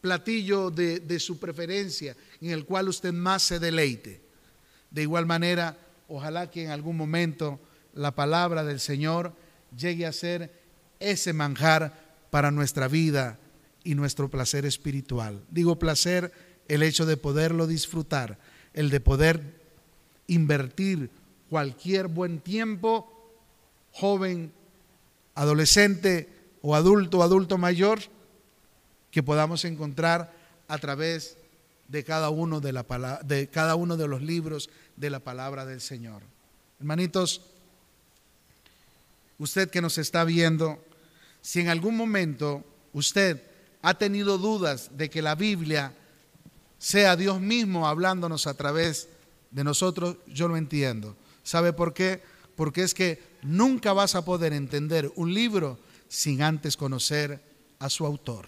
platillo 0.00 0.70
de, 0.70 1.00
de 1.00 1.18
su 1.18 1.38
preferencia 1.38 2.16
en 2.40 2.50
el 2.50 2.64
cual 2.64 2.88
usted 2.88 3.12
más 3.12 3.42
se 3.42 3.58
deleite. 3.58 4.20
De 4.90 5.02
igual 5.02 5.26
manera, 5.26 5.76
ojalá 6.08 6.50
que 6.50 6.64
en 6.64 6.70
algún 6.70 6.96
momento 6.96 7.58
la 7.94 8.14
palabra 8.14 8.64
del 8.64 8.80
Señor 8.80 9.32
llegue 9.76 10.06
a 10.06 10.12
ser 10.12 10.52
ese 11.00 11.32
manjar 11.32 12.08
para 12.30 12.50
nuestra 12.50 12.88
vida 12.88 13.38
y 13.84 13.94
nuestro 13.94 14.28
placer 14.28 14.66
espiritual. 14.66 15.42
Digo 15.50 15.78
placer, 15.78 16.32
el 16.68 16.82
hecho 16.82 17.06
de 17.06 17.16
poderlo 17.16 17.66
disfrutar, 17.66 18.38
el 18.74 18.90
de 18.90 19.00
poder 19.00 19.58
invertir 20.26 21.10
cualquier 21.48 22.08
buen 22.08 22.40
tiempo, 22.40 23.10
joven, 23.92 24.52
adolescente 25.34 26.28
o 26.62 26.74
adulto, 26.74 27.22
adulto 27.22 27.58
mayor, 27.58 28.00
que 29.10 29.22
podamos 29.22 29.64
encontrar 29.64 30.32
a 30.68 30.78
través 30.78 31.36
de 31.88 32.04
cada 32.04 32.28
uno 32.30 32.60
de, 32.60 32.72
la 32.72 32.84
de 33.24 33.48
cada 33.48 33.74
uno 33.74 33.96
de 33.96 34.08
los 34.08 34.22
libros 34.22 34.68
de 34.96 35.10
la 35.10 35.20
palabra 35.20 35.64
del 35.64 35.80
Señor. 35.80 36.22
Hermanitos, 36.78 37.40
usted 39.38 39.70
que 39.70 39.80
nos 39.80 39.98
está 39.98 40.24
viendo, 40.24 40.82
si 41.40 41.60
en 41.60 41.68
algún 41.68 41.96
momento 41.96 42.62
usted 42.92 43.42
ha 43.82 43.94
tenido 43.94 44.38
dudas 44.38 44.90
de 44.96 45.08
que 45.08 45.22
la 45.22 45.34
Biblia 45.34 45.92
sea 46.78 47.16
Dios 47.16 47.40
mismo 47.40 47.88
hablándonos 47.88 48.46
a 48.46 48.54
través 48.54 49.08
de 49.50 49.64
nosotros, 49.64 50.16
yo 50.26 50.48
lo 50.48 50.56
entiendo. 50.56 51.16
¿Sabe 51.48 51.72
por 51.72 51.94
qué? 51.94 52.20
Porque 52.56 52.82
es 52.82 52.92
que 52.92 53.22
nunca 53.40 53.94
vas 53.94 54.14
a 54.14 54.22
poder 54.22 54.52
entender 54.52 55.10
un 55.16 55.32
libro 55.32 55.78
sin 56.06 56.42
antes 56.42 56.76
conocer 56.76 57.42
a 57.78 57.88
su 57.88 58.04
autor. 58.04 58.44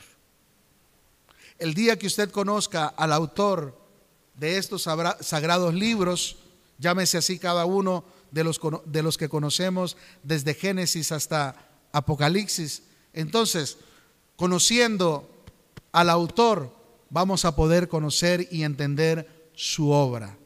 El 1.59 1.73
día 1.73 1.99
que 1.99 2.09
usted 2.09 2.31
conozca 2.31 2.89
al 2.89 3.15
autor 3.15 3.75
de 4.35 4.59
estos 4.59 4.83
sagrados 4.83 5.73
libros, 5.73 6.41
llámese 6.79 7.17
así 7.17 7.39
cada 7.39 7.65
uno 7.65 8.05
de 8.33 8.45
los, 8.45 8.61
de 8.85 9.03
los 9.03 9.17
que 9.17 9.31
conocemos 9.31 9.97
desde 10.23 10.53
Génesis 10.53 11.11
hasta 11.11 11.57
Apocalipsis, 11.93 12.83
entonces, 13.15 13.79
conociendo 14.37 15.27
al 15.91 16.11
autor, 16.11 16.71
vamos 17.09 17.47
a 17.47 17.57
poder 17.57 17.89
conocer 17.89 18.47
y 18.51 18.63
entender 18.63 19.49
su 19.55 19.89
obra. 19.89 20.37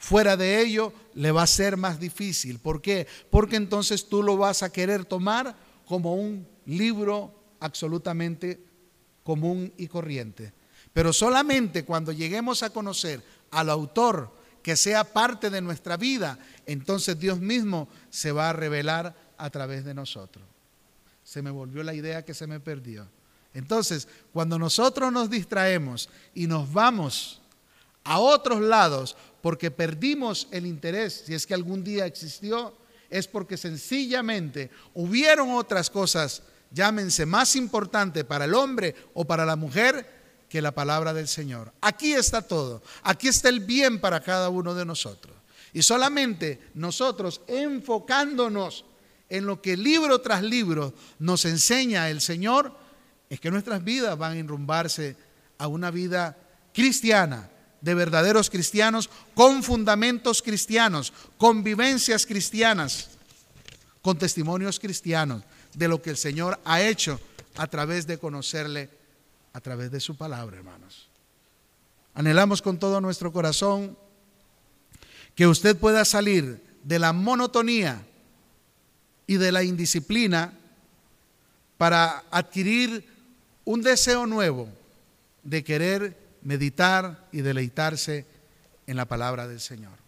Fuera 0.00 0.34
de 0.34 0.62
ello, 0.62 0.94
le 1.12 1.30
va 1.30 1.42
a 1.42 1.46
ser 1.46 1.76
más 1.76 2.00
difícil. 2.00 2.58
¿Por 2.58 2.80
qué? 2.80 3.06
Porque 3.28 3.56
entonces 3.56 4.08
tú 4.08 4.22
lo 4.22 4.38
vas 4.38 4.62
a 4.62 4.72
querer 4.72 5.04
tomar 5.04 5.54
como 5.86 6.14
un 6.14 6.48
libro 6.64 7.34
absolutamente 7.60 8.58
común 9.22 9.70
y 9.76 9.88
corriente. 9.88 10.54
Pero 10.94 11.12
solamente 11.12 11.84
cuando 11.84 12.12
lleguemos 12.12 12.62
a 12.62 12.70
conocer 12.70 13.22
al 13.50 13.68
autor 13.68 14.32
que 14.62 14.74
sea 14.74 15.04
parte 15.04 15.50
de 15.50 15.60
nuestra 15.60 15.98
vida, 15.98 16.38
entonces 16.64 17.18
Dios 17.18 17.38
mismo 17.38 17.86
se 18.08 18.32
va 18.32 18.48
a 18.48 18.54
revelar 18.54 19.14
a 19.36 19.50
través 19.50 19.84
de 19.84 19.92
nosotros. 19.92 20.42
Se 21.22 21.42
me 21.42 21.50
volvió 21.50 21.82
la 21.82 21.92
idea 21.92 22.24
que 22.24 22.32
se 22.32 22.46
me 22.46 22.58
perdió. 22.58 23.06
Entonces, 23.52 24.08
cuando 24.32 24.58
nosotros 24.58 25.12
nos 25.12 25.28
distraemos 25.28 26.08
y 26.34 26.46
nos 26.46 26.72
vamos 26.72 27.40
a 28.04 28.18
otros 28.18 28.60
lados 28.60 29.16
porque 29.42 29.70
perdimos 29.70 30.48
el 30.50 30.66
interés, 30.66 31.24
si 31.26 31.34
es 31.34 31.46
que 31.46 31.54
algún 31.54 31.82
día 31.82 32.06
existió, 32.06 32.74
es 33.08 33.26
porque 33.26 33.56
sencillamente 33.56 34.70
hubieron 34.94 35.50
otras 35.52 35.90
cosas 35.90 36.42
llámense, 36.70 37.26
más 37.26 37.56
importante 37.56 38.24
para 38.24 38.44
el 38.44 38.54
hombre 38.54 38.94
o 39.14 39.24
para 39.24 39.44
la 39.44 39.56
mujer 39.56 40.20
que 40.48 40.62
la 40.62 40.72
palabra 40.72 41.12
del 41.12 41.28
Señor. 41.28 41.72
Aquí 41.80 42.12
está 42.12 42.42
todo. 42.42 42.82
Aquí 43.02 43.28
está 43.28 43.48
el 43.48 43.60
bien 43.60 44.00
para 44.00 44.20
cada 44.20 44.48
uno 44.48 44.74
de 44.74 44.84
nosotros. 44.84 45.36
Y 45.72 45.82
solamente 45.82 46.70
nosotros 46.74 47.42
enfocándonos 47.46 48.84
en 49.28 49.46
lo 49.46 49.62
que 49.62 49.76
libro 49.76 50.20
tras 50.20 50.42
libro 50.42 50.92
nos 51.20 51.44
enseña 51.44 52.10
el 52.10 52.20
Señor, 52.20 52.76
es 53.28 53.38
que 53.38 53.50
nuestras 53.50 53.84
vidas 53.84 54.18
van 54.18 54.32
a 54.32 54.38
enrumbarse 54.38 55.16
a 55.58 55.68
una 55.68 55.92
vida 55.92 56.36
cristiana, 56.74 57.48
de 57.80 57.94
verdaderos 57.94 58.50
cristianos, 58.50 59.08
con 59.34 59.62
fundamentos 59.62 60.42
cristianos, 60.42 61.12
con 61.38 61.62
vivencias 61.62 62.26
cristianas, 62.26 63.10
con 64.02 64.18
testimonios 64.18 64.78
cristianos 64.78 65.42
de 65.74 65.88
lo 65.88 66.02
que 66.02 66.10
el 66.10 66.16
Señor 66.16 66.58
ha 66.64 66.82
hecho 66.82 67.20
a 67.56 67.66
través 67.66 68.06
de 68.06 68.18
conocerle, 68.18 68.90
a 69.52 69.60
través 69.60 69.90
de 69.90 70.00
su 70.00 70.16
palabra, 70.16 70.56
hermanos. 70.56 71.08
Anhelamos 72.14 72.60
con 72.60 72.78
todo 72.78 73.00
nuestro 73.00 73.32
corazón 73.32 73.96
que 75.34 75.46
usted 75.46 75.76
pueda 75.76 76.04
salir 76.04 76.62
de 76.82 76.98
la 76.98 77.12
monotonía 77.12 78.04
y 79.26 79.36
de 79.36 79.52
la 79.52 79.62
indisciplina 79.62 80.52
para 81.78 82.24
adquirir 82.30 83.06
un 83.64 83.80
deseo 83.80 84.26
nuevo 84.26 84.68
de 85.42 85.62
querer 85.64 86.19
meditar 86.42 87.28
y 87.32 87.42
deleitarse 87.42 88.26
en 88.86 88.96
la 88.96 89.06
palabra 89.06 89.46
del 89.46 89.60
Señor. 89.60 89.98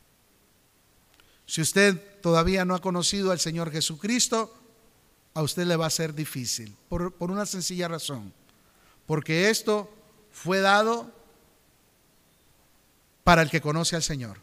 Si 1.46 1.60
usted 1.60 2.20
todavía 2.20 2.64
no 2.64 2.74
ha 2.74 2.80
conocido 2.80 3.30
al 3.30 3.40
Señor 3.40 3.70
Jesucristo, 3.70 4.54
a 5.34 5.42
usted 5.42 5.66
le 5.66 5.76
va 5.76 5.86
a 5.86 5.90
ser 5.90 6.14
difícil, 6.14 6.76
por, 6.88 7.14
una 7.18 7.46
sencilla 7.46 7.88
razón, 7.88 8.32
porque 9.06 9.50
esto 9.50 9.92
fue 10.30 10.60
dado 10.60 11.12
para 13.24 13.42
el 13.42 13.50
que 13.50 13.60
conoce 13.60 13.96
al 13.96 14.02
Señor. 14.02 14.38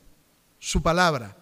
Su 0.59 0.81
palabra, 0.81 1.37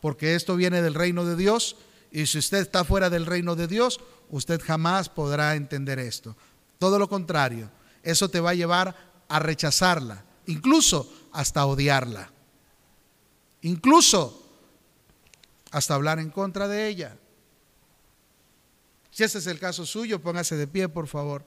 porque 0.00 0.34
esto 0.34 0.56
viene 0.56 0.82
del 0.82 0.94
reino 0.94 1.24
de 1.24 1.36
Dios 1.36 1.76
y 2.10 2.26
si 2.26 2.38
usted 2.38 2.58
está 2.58 2.84
fuera 2.84 3.10
del 3.10 3.26
reino 3.26 3.56
de 3.56 3.66
Dios, 3.66 4.00
usted 4.28 4.60
jamás 4.60 5.08
podrá 5.08 5.54
entender 5.54 5.98
esto. 5.98 6.36
Todo 6.78 6.98
lo 6.98 7.08
contrario, 7.08 7.70
eso 8.02 8.28
te 8.28 8.40
va 8.40 8.50
a 8.50 8.54
llevar 8.54 9.09
a 9.30 9.38
rechazarla, 9.38 10.24
incluso 10.46 11.10
hasta 11.32 11.64
odiarla, 11.64 12.30
incluso 13.62 14.44
hasta 15.70 15.94
hablar 15.94 16.18
en 16.18 16.30
contra 16.30 16.66
de 16.66 16.88
ella. 16.88 17.16
Si 19.12 19.22
ese 19.22 19.38
es 19.38 19.46
el 19.46 19.60
caso 19.60 19.86
suyo, 19.86 20.20
póngase 20.20 20.56
de 20.56 20.66
pie, 20.66 20.88
por 20.88 21.06
favor. 21.06 21.44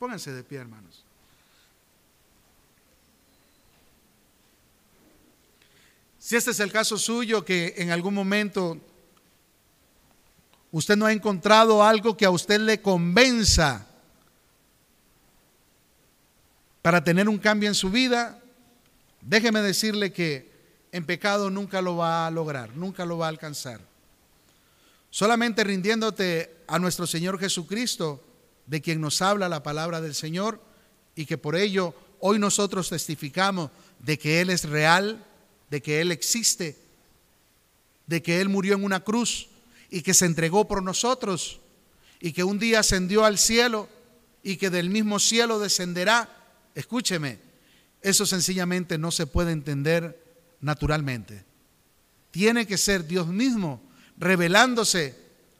Pónganse 0.00 0.32
de 0.32 0.42
pie, 0.42 0.58
hermanos. 0.58 1.04
Si 6.18 6.34
este 6.34 6.50
es 6.50 6.58
el 6.58 6.72
caso 6.72 6.98
suyo, 6.98 7.44
que 7.44 7.74
en 7.78 7.92
algún 7.92 8.14
momento 8.14 8.76
usted 10.72 10.96
no 10.96 11.06
ha 11.06 11.12
encontrado 11.12 11.84
algo 11.84 12.16
que 12.16 12.26
a 12.26 12.30
usted 12.30 12.60
le 12.60 12.82
convenza 12.82 13.87
para 16.88 17.04
tener 17.04 17.28
un 17.28 17.36
cambio 17.36 17.68
en 17.68 17.74
su 17.74 17.90
vida, 17.90 18.40
déjeme 19.20 19.60
decirle 19.60 20.10
que 20.10 20.50
en 20.90 21.04
pecado 21.04 21.50
nunca 21.50 21.82
lo 21.82 21.98
va 21.98 22.26
a 22.26 22.30
lograr, 22.30 22.74
nunca 22.76 23.04
lo 23.04 23.18
va 23.18 23.26
a 23.26 23.28
alcanzar. 23.28 23.78
Solamente 25.10 25.64
rindiéndote 25.64 26.50
a 26.66 26.78
nuestro 26.78 27.06
Señor 27.06 27.38
Jesucristo, 27.38 28.24
de 28.64 28.80
quien 28.80 29.02
nos 29.02 29.20
habla 29.20 29.50
la 29.50 29.62
palabra 29.62 30.00
del 30.00 30.14
Señor, 30.14 30.62
y 31.14 31.26
que 31.26 31.36
por 31.36 31.56
ello 31.56 31.92
hoy 32.20 32.38
nosotros 32.38 32.88
testificamos 32.88 33.70
de 33.98 34.18
que 34.18 34.40
Él 34.40 34.48
es 34.48 34.64
real, 34.64 35.22
de 35.68 35.82
que 35.82 36.00
Él 36.00 36.10
existe, 36.10 36.74
de 38.06 38.22
que 38.22 38.40
Él 38.40 38.48
murió 38.48 38.76
en 38.76 38.84
una 38.84 39.00
cruz 39.00 39.50
y 39.90 40.00
que 40.00 40.14
se 40.14 40.24
entregó 40.24 40.66
por 40.66 40.82
nosotros 40.82 41.60
y 42.18 42.32
que 42.32 42.44
un 42.44 42.58
día 42.58 42.80
ascendió 42.80 43.26
al 43.26 43.36
cielo 43.36 43.90
y 44.42 44.56
que 44.56 44.70
del 44.70 44.88
mismo 44.88 45.18
cielo 45.18 45.58
descenderá. 45.58 46.37
Escúcheme, 46.78 47.40
eso 48.00 48.24
sencillamente 48.24 48.98
no 48.98 49.10
se 49.10 49.26
puede 49.26 49.50
entender 49.50 50.16
naturalmente. 50.60 51.44
Tiene 52.30 52.68
que 52.68 52.78
ser 52.78 53.04
Dios 53.04 53.26
mismo 53.26 53.82
revelándose 54.16 55.16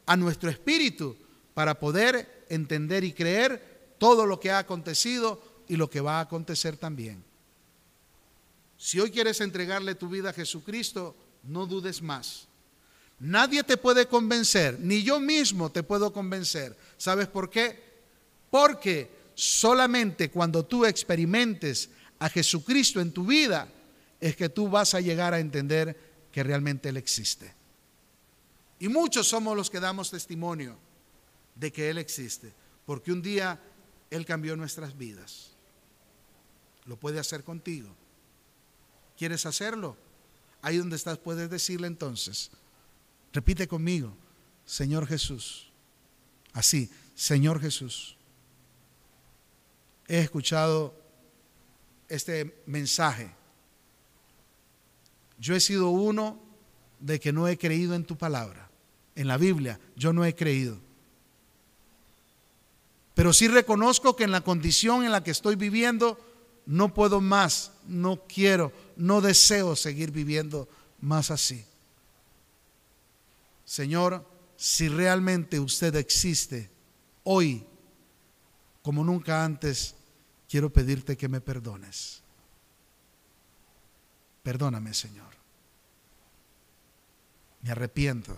a 0.06 0.16
nuestro 0.16 0.48
espíritu 0.48 1.16
para 1.54 1.80
poder 1.80 2.44
entender 2.50 3.02
y 3.02 3.14
creer 3.14 3.96
todo 3.98 4.26
lo 4.26 4.38
que 4.38 4.52
ha 4.52 4.58
acontecido 4.58 5.42
y 5.66 5.74
lo 5.74 5.90
que 5.90 6.00
va 6.00 6.18
a 6.18 6.20
acontecer 6.20 6.76
también. 6.76 7.24
Si 8.76 9.00
hoy 9.00 9.10
quieres 9.10 9.40
entregarle 9.40 9.96
tu 9.96 10.08
vida 10.08 10.30
a 10.30 10.32
Jesucristo, 10.32 11.16
no 11.42 11.66
dudes 11.66 12.00
más. 12.00 12.46
Nadie 13.18 13.64
te 13.64 13.76
puede 13.76 14.06
convencer, 14.06 14.78
ni 14.78 15.02
yo 15.02 15.18
mismo 15.18 15.68
te 15.68 15.82
puedo 15.82 16.12
convencer. 16.12 16.76
¿Sabes 16.96 17.26
por 17.26 17.50
qué? 17.50 17.82
Porque 18.52 19.17
solamente 19.38 20.32
cuando 20.32 20.64
tú 20.64 20.84
experimentes 20.84 21.90
a 22.18 22.28
Jesucristo 22.28 23.00
en 23.00 23.12
tu 23.12 23.24
vida 23.24 23.68
es 24.20 24.34
que 24.34 24.48
tú 24.48 24.68
vas 24.68 24.94
a 24.94 25.00
llegar 25.00 25.32
a 25.32 25.38
entender 25.38 25.96
que 26.32 26.42
realmente 26.42 26.88
Él 26.88 26.96
existe. 26.96 27.54
Y 28.80 28.88
muchos 28.88 29.28
somos 29.28 29.56
los 29.56 29.70
que 29.70 29.78
damos 29.78 30.10
testimonio 30.10 30.76
de 31.54 31.72
que 31.72 31.88
Él 31.88 31.98
existe, 31.98 32.52
porque 32.84 33.12
un 33.12 33.22
día 33.22 33.60
Él 34.10 34.26
cambió 34.26 34.56
nuestras 34.56 34.98
vidas. 34.98 35.52
Lo 36.86 36.96
puede 36.96 37.20
hacer 37.20 37.44
contigo. 37.44 37.94
¿Quieres 39.16 39.46
hacerlo? 39.46 39.96
Ahí 40.62 40.78
donde 40.78 40.96
estás 40.96 41.16
puedes 41.16 41.48
decirle 41.48 41.86
entonces, 41.86 42.50
repite 43.32 43.68
conmigo, 43.68 44.16
Señor 44.66 45.06
Jesús. 45.06 45.70
Así, 46.52 46.90
Señor 47.14 47.60
Jesús. 47.60 48.17
He 50.08 50.20
escuchado 50.20 50.94
este 52.08 52.62
mensaje. 52.66 53.30
Yo 55.38 55.54
he 55.54 55.60
sido 55.60 55.90
uno 55.90 56.40
de 56.98 57.20
que 57.20 57.32
no 57.32 57.46
he 57.46 57.58
creído 57.58 57.94
en 57.94 58.04
tu 58.04 58.16
palabra. 58.16 58.70
En 59.14 59.28
la 59.28 59.36
Biblia 59.36 59.78
yo 59.94 60.12
no 60.12 60.24
he 60.24 60.34
creído. 60.34 60.78
Pero 63.14 63.32
sí 63.32 63.48
reconozco 63.48 64.16
que 64.16 64.24
en 64.24 64.30
la 64.30 64.40
condición 64.40 65.04
en 65.04 65.12
la 65.12 65.22
que 65.22 65.32
estoy 65.32 65.56
viviendo, 65.56 66.18
no 66.66 66.94
puedo 66.94 67.20
más, 67.20 67.72
no 67.86 68.22
quiero, 68.28 68.72
no 68.96 69.20
deseo 69.20 69.74
seguir 69.74 70.12
viviendo 70.12 70.68
más 71.00 71.30
así. 71.30 71.64
Señor, 73.64 74.24
si 74.56 74.88
realmente 74.88 75.60
usted 75.60 75.94
existe 75.96 76.70
hoy 77.24 77.64
como 78.82 79.04
nunca 79.04 79.44
antes, 79.44 79.94
quiero 80.48 80.72
pedirte 80.72 81.16
que 81.16 81.28
me 81.28 81.40
perdones. 81.40 82.22
Perdóname, 84.42 84.94
Señor. 84.94 85.34
Me 87.62 87.70
arrepiento 87.70 88.36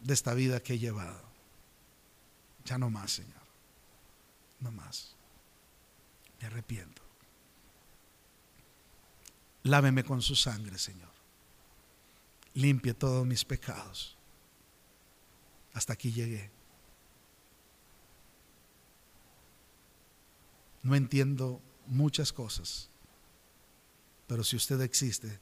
de 0.00 0.14
esta 0.14 0.34
vida 0.34 0.60
que 0.60 0.74
he 0.74 0.78
llevado. 0.78 1.22
Ya 2.64 2.78
no 2.78 2.90
más, 2.90 3.12
Señor. 3.12 3.42
No 4.60 4.70
más. 4.70 5.14
Me 6.40 6.46
arrepiento. 6.46 7.02
Láveme 9.64 10.04
con 10.04 10.20
su 10.22 10.34
sangre, 10.34 10.78
Señor. 10.78 11.12
Limpie 12.54 12.94
todos 12.94 13.26
mis 13.26 13.44
pecados. 13.44 14.16
Hasta 15.72 15.92
aquí 15.92 16.12
llegué. 16.12 16.50
No 20.82 20.94
entiendo 20.94 21.60
muchas 21.86 22.32
cosas, 22.32 22.90
pero 24.26 24.44
si 24.44 24.56
usted 24.56 24.80
existe, 24.80 25.38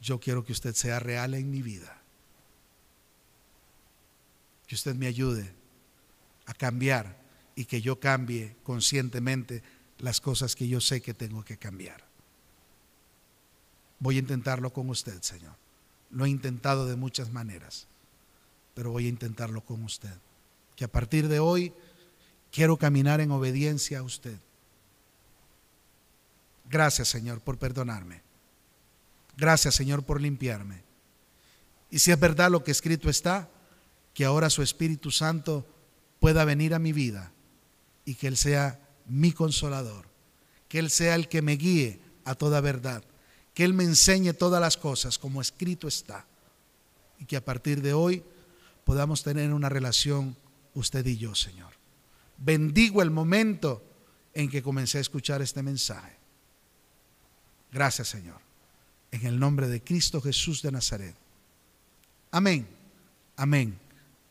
yo 0.00 0.20
quiero 0.20 0.44
que 0.44 0.52
usted 0.52 0.74
sea 0.74 1.00
real 1.00 1.34
en 1.34 1.50
mi 1.50 1.62
vida. 1.62 2.00
Que 4.66 4.74
usted 4.74 4.94
me 4.94 5.06
ayude 5.06 5.52
a 6.46 6.54
cambiar 6.54 7.18
y 7.54 7.64
que 7.64 7.80
yo 7.80 7.98
cambie 7.98 8.56
conscientemente 8.62 9.62
las 9.98 10.20
cosas 10.20 10.54
que 10.54 10.68
yo 10.68 10.80
sé 10.80 11.02
que 11.02 11.14
tengo 11.14 11.44
que 11.44 11.56
cambiar. 11.56 12.04
Voy 13.98 14.16
a 14.16 14.20
intentarlo 14.20 14.72
con 14.72 14.88
usted, 14.90 15.20
Señor. 15.22 15.56
Lo 16.10 16.24
he 16.24 16.28
intentado 16.28 16.86
de 16.86 16.96
muchas 16.96 17.32
maneras, 17.32 17.88
pero 18.74 18.92
voy 18.92 19.06
a 19.06 19.10
intentarlo 19.10 19.62
con 19.62 19.82
usted. 19.82 20.14
Que 20.76 20.84
a 20.84 20.92
partir 20.92 21.28
de 21.28 21.40
hoy 21.40 21.74
quiero 22.52 22.76
caminar 22.76 23.20
en 23.20 23.30
obediencia 23.30 24.00
a 24.00 24.02
usted. 24.02 24.38
Gracias, 26.68 27.08
Señor, 27.08 27.40
por 27.40 27.58
perdonarme. 27.58 28.22
Gracias, 29.36 29.74
Señor, 29.74 30.04
por 30.04 30.20
limpiarme. 30.20 30.82
Y 31.90 32.00
si 32.00 32.10
es 32.10 32.20
verdad 32.20 32.50
lo 32.50 32.62
que 32.62 32.70
escrito 32.70 33.08
está, 33.08 33.48
que 34.12 34.24
ahora 34.24 34.50
su 34.50 34.62
Espíritu 34.62 35.10
Santo 35.10 35.66
pueda 36.20 36.44
venir 36.44 36.74
a 36.74 36.78
mi 36.78 36.92
vida 36.92 37.32
y 38.04 38.14
que 38.14 38.26
Él 38.26 38.36
sea 38.36 38.80
mi 39.06 39.32
consolador, 39.32 40.06
que 40.68 40.78
Él 40.78 40.90
sea 40.90 41.14
el 41.14 41.28
que 41.28 41.40
me 41.40 41.52
guíe 41.52 42.00
a 42.24 42.34
toda 42.34 42.60
verdad, 42.60 43.04
que 43.54 43.64
Él 43.64 43.72
me 43.72 43.84
enseñe 43.84 44.32
todas 44.32 44.60
las 44.60 44.76
cosas 44.76 45.18
como 45.18 45.40
escrito 45.40 45.88
está 45.88 46.26
y 47.18 47.24
que 47.24 47.36
a 47.36 47.44
partir 47.44 47.80
de 47.80 47.94
hoy 47.94 48.22
podamos 48.84 49.22
tener 49.22 49.52
una 49.52 49.68
relación 49.68 50.36
usted 50.74 51.06
y 51.06 51.16
yo, 51.16 51.34
Señor. 51.34 51.77
Bendigo 52.38 53.02
el 53.02 53.10
momento 53.10 53.82
en 54.32 54.48
que 54.48 54.62
comencé 54.62 54.98
a 54.98 55.00
escuchar 55.00 55.42
este 55.42 55.62
mensaje. 55.62 56.16
Gracias, 57.72 58.08
Señor. 58.08 58.40
En 59.10 59.26
el 59.26 59.38
nombre 59.38 59.68
de 59.68 59.82
Cristo 59.82 60.20
Jesús 60.20 60.62
de 60.62 60.72
Nazaret. 60.72 61.16
Amén. 62.30 62.66
Amén. 63.36 63.78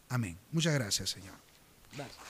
Amén. 0.10 0.38
Muchas 0.52 0.74
gracias, 0.74 1.10
Señor. 1.10 1.36
Gracias. 1.96 2.28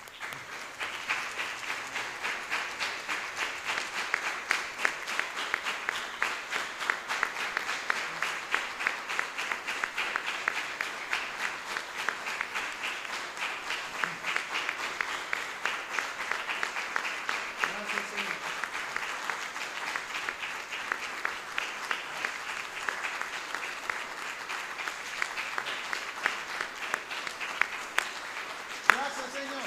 Gracias, 28.98 29.32
Señor. 29.32 29.64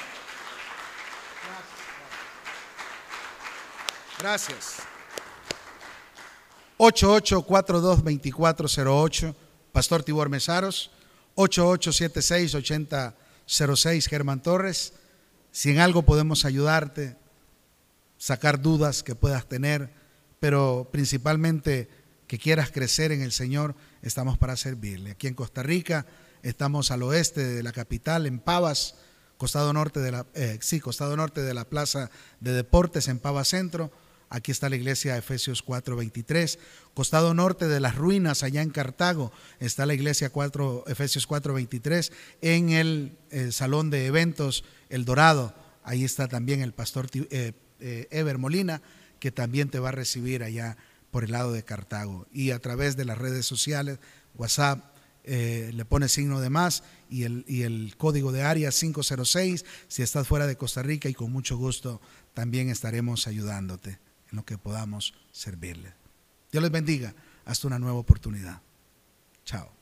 Gracias. 4.20 4.76
88422408, 6.78 9.34
Pastor 9.72 10.02
Tibor 10.02 10.28
Mesaros. 10.28 10.90
88768006, 11.36 14.08
Germán 14.08 14.42
Torres. 14.42 14.94
Si 15.52 15.70
en 15.70 15.78
algo 15.78 16.02
podemos 16.02 16.44
ayudarte, 16.44 17.16
sacar 18.18 18.60
dudas 18.60 19.02
que 19.02 19.14
puedas 19.14 19.48
tener, 19.48 19.90
pero 20.38 20.90
principalmente 20.92 21.88
que 22.26 22.38
quieras 22.38 22.70
crecer 22.70 23.12
en 23.12 23.22
el 23.22 23.32
Señor, 23.32 23.74
estamos 24.02 24.36
para 24.36 24.54
servirle. 24.56 25.12
Aquí 25.12 25.28
en 25.28 25.34
Costa 25.34 25.62
Rica 25.62 26.04
estamos 26.42 26.90
al 26.90 27.02
oeste 27.02 27.42
de 27.42 27.62
la 27.62 27.72
capital, 27.72 28.26
en 28.26 28.38
Pavas, 28.38 28.96
costado 29.38 29.72
norte 29.72 30.00
de 30.00 30.12
la, 30.12 30.26
eh, 30.34 30.58
sí, 30.60 30.78
costado 30.80 31.16
norte 31.16 31.40
de 31.40 31.54
la 31.54 31.64
Plaza 31.64 32.10
de 32.40 32.52
Deportes 32.52 33.08
en 33.08 33.18
Pavas 33.18 33.48
Centro. 33.48 33.90
Aquí 34.32 34.52
está 34.52 34.68
la 34.68 34.76
iglesia 34.76 35.16
Efesios 35.16 35.64
4:23. 35.64 36.60
Costado 36.94 37.34
norte 37.34 37.66
de 37.66 37.80
las 37.80 37.96
ruinas, 37.96 38.44
allá 38.44 38.62
en 38.62 38.70
Cartago, 38.70 39.32
está 39.58 39.86
la 39.86 39.94
iglesia 39.94 40.30
4, 40.30 40.84
Efesios 40.86 41.28
4:23. 41.28 42.12
En 42.40 42.70
el, 42.70 43.18
el, 43.30 43.52
salón 43.52 43.90
de 43.90 44.06
eventos 44.06 44.64
El 44.88 45.04
Dorado, 45.04 45.52
ahí 45.82 46.04
está 46.04 46.28
también 46.28 46.60
el 46.60 46.72
pastor 46.72 47.08
eh, 47.12 47.54
eh, 47.80 48.06
Ever 48.12 48.38
Molina, 48.38 48.82
que 49.18 49.32
también 49.32 49.68
te 49.68 49.80
va 49.80 49.88
a 49.88 49.92
recibir 49.92 50.44
allá 50.44 50.76
por 51.10 51.24
el 51.24 51.32
lado 51.32 51.52
de 51.52 51.64
Cartago. 51.64 52.28
Y 52.32 52.52
a 52.52 52.60
través 52.60 52.96
de 52.96 53.04
las 53.04 53.18
redes 53.18 53.46
sociales, 53.46 53.98
WhatsApp, 54.36 54.94
eh, 55.24 55.72
le 55.74 55.84
pone 55.84 56.08
signo 56.08 56.40
de 56.40 56.50
más 56.50 56.84
y 57.10 57.24
el, 57.24 57.44
y 57.48 57.62
el 57.62 57.94
código 57.98 58.30
de 58.30 58.42
área 58.42 58.70
506 58.70 59.66
si 59.88 60.02
estás 60.02 60.26
fuera 60.26 60.46
de 60.46 60.56
Costa 60.56 60.82
Rica 60.82 61.10
y 61.10 61.14
con 61.14 61.30
mucho 61.30 61.58
gusto 61.58 62.00
también 62.32 62.70
estaremos 62.70 63.26
ayudándote 63.26 63.98
en 64.30 64.36
lo 64.36 64.44
que 64.44 64.58
podamos 64.58 65.14
servirle. 65.32 65.94
Dios 66.50 66.62
les 66.62 66.72
bendiga. 66.72 67.14
Hasta 67.44 67.66
una 67.66 67.78
nueva 67.78 67.98
oportunidad. 67.98 68.60
Chao. 69.44 69.79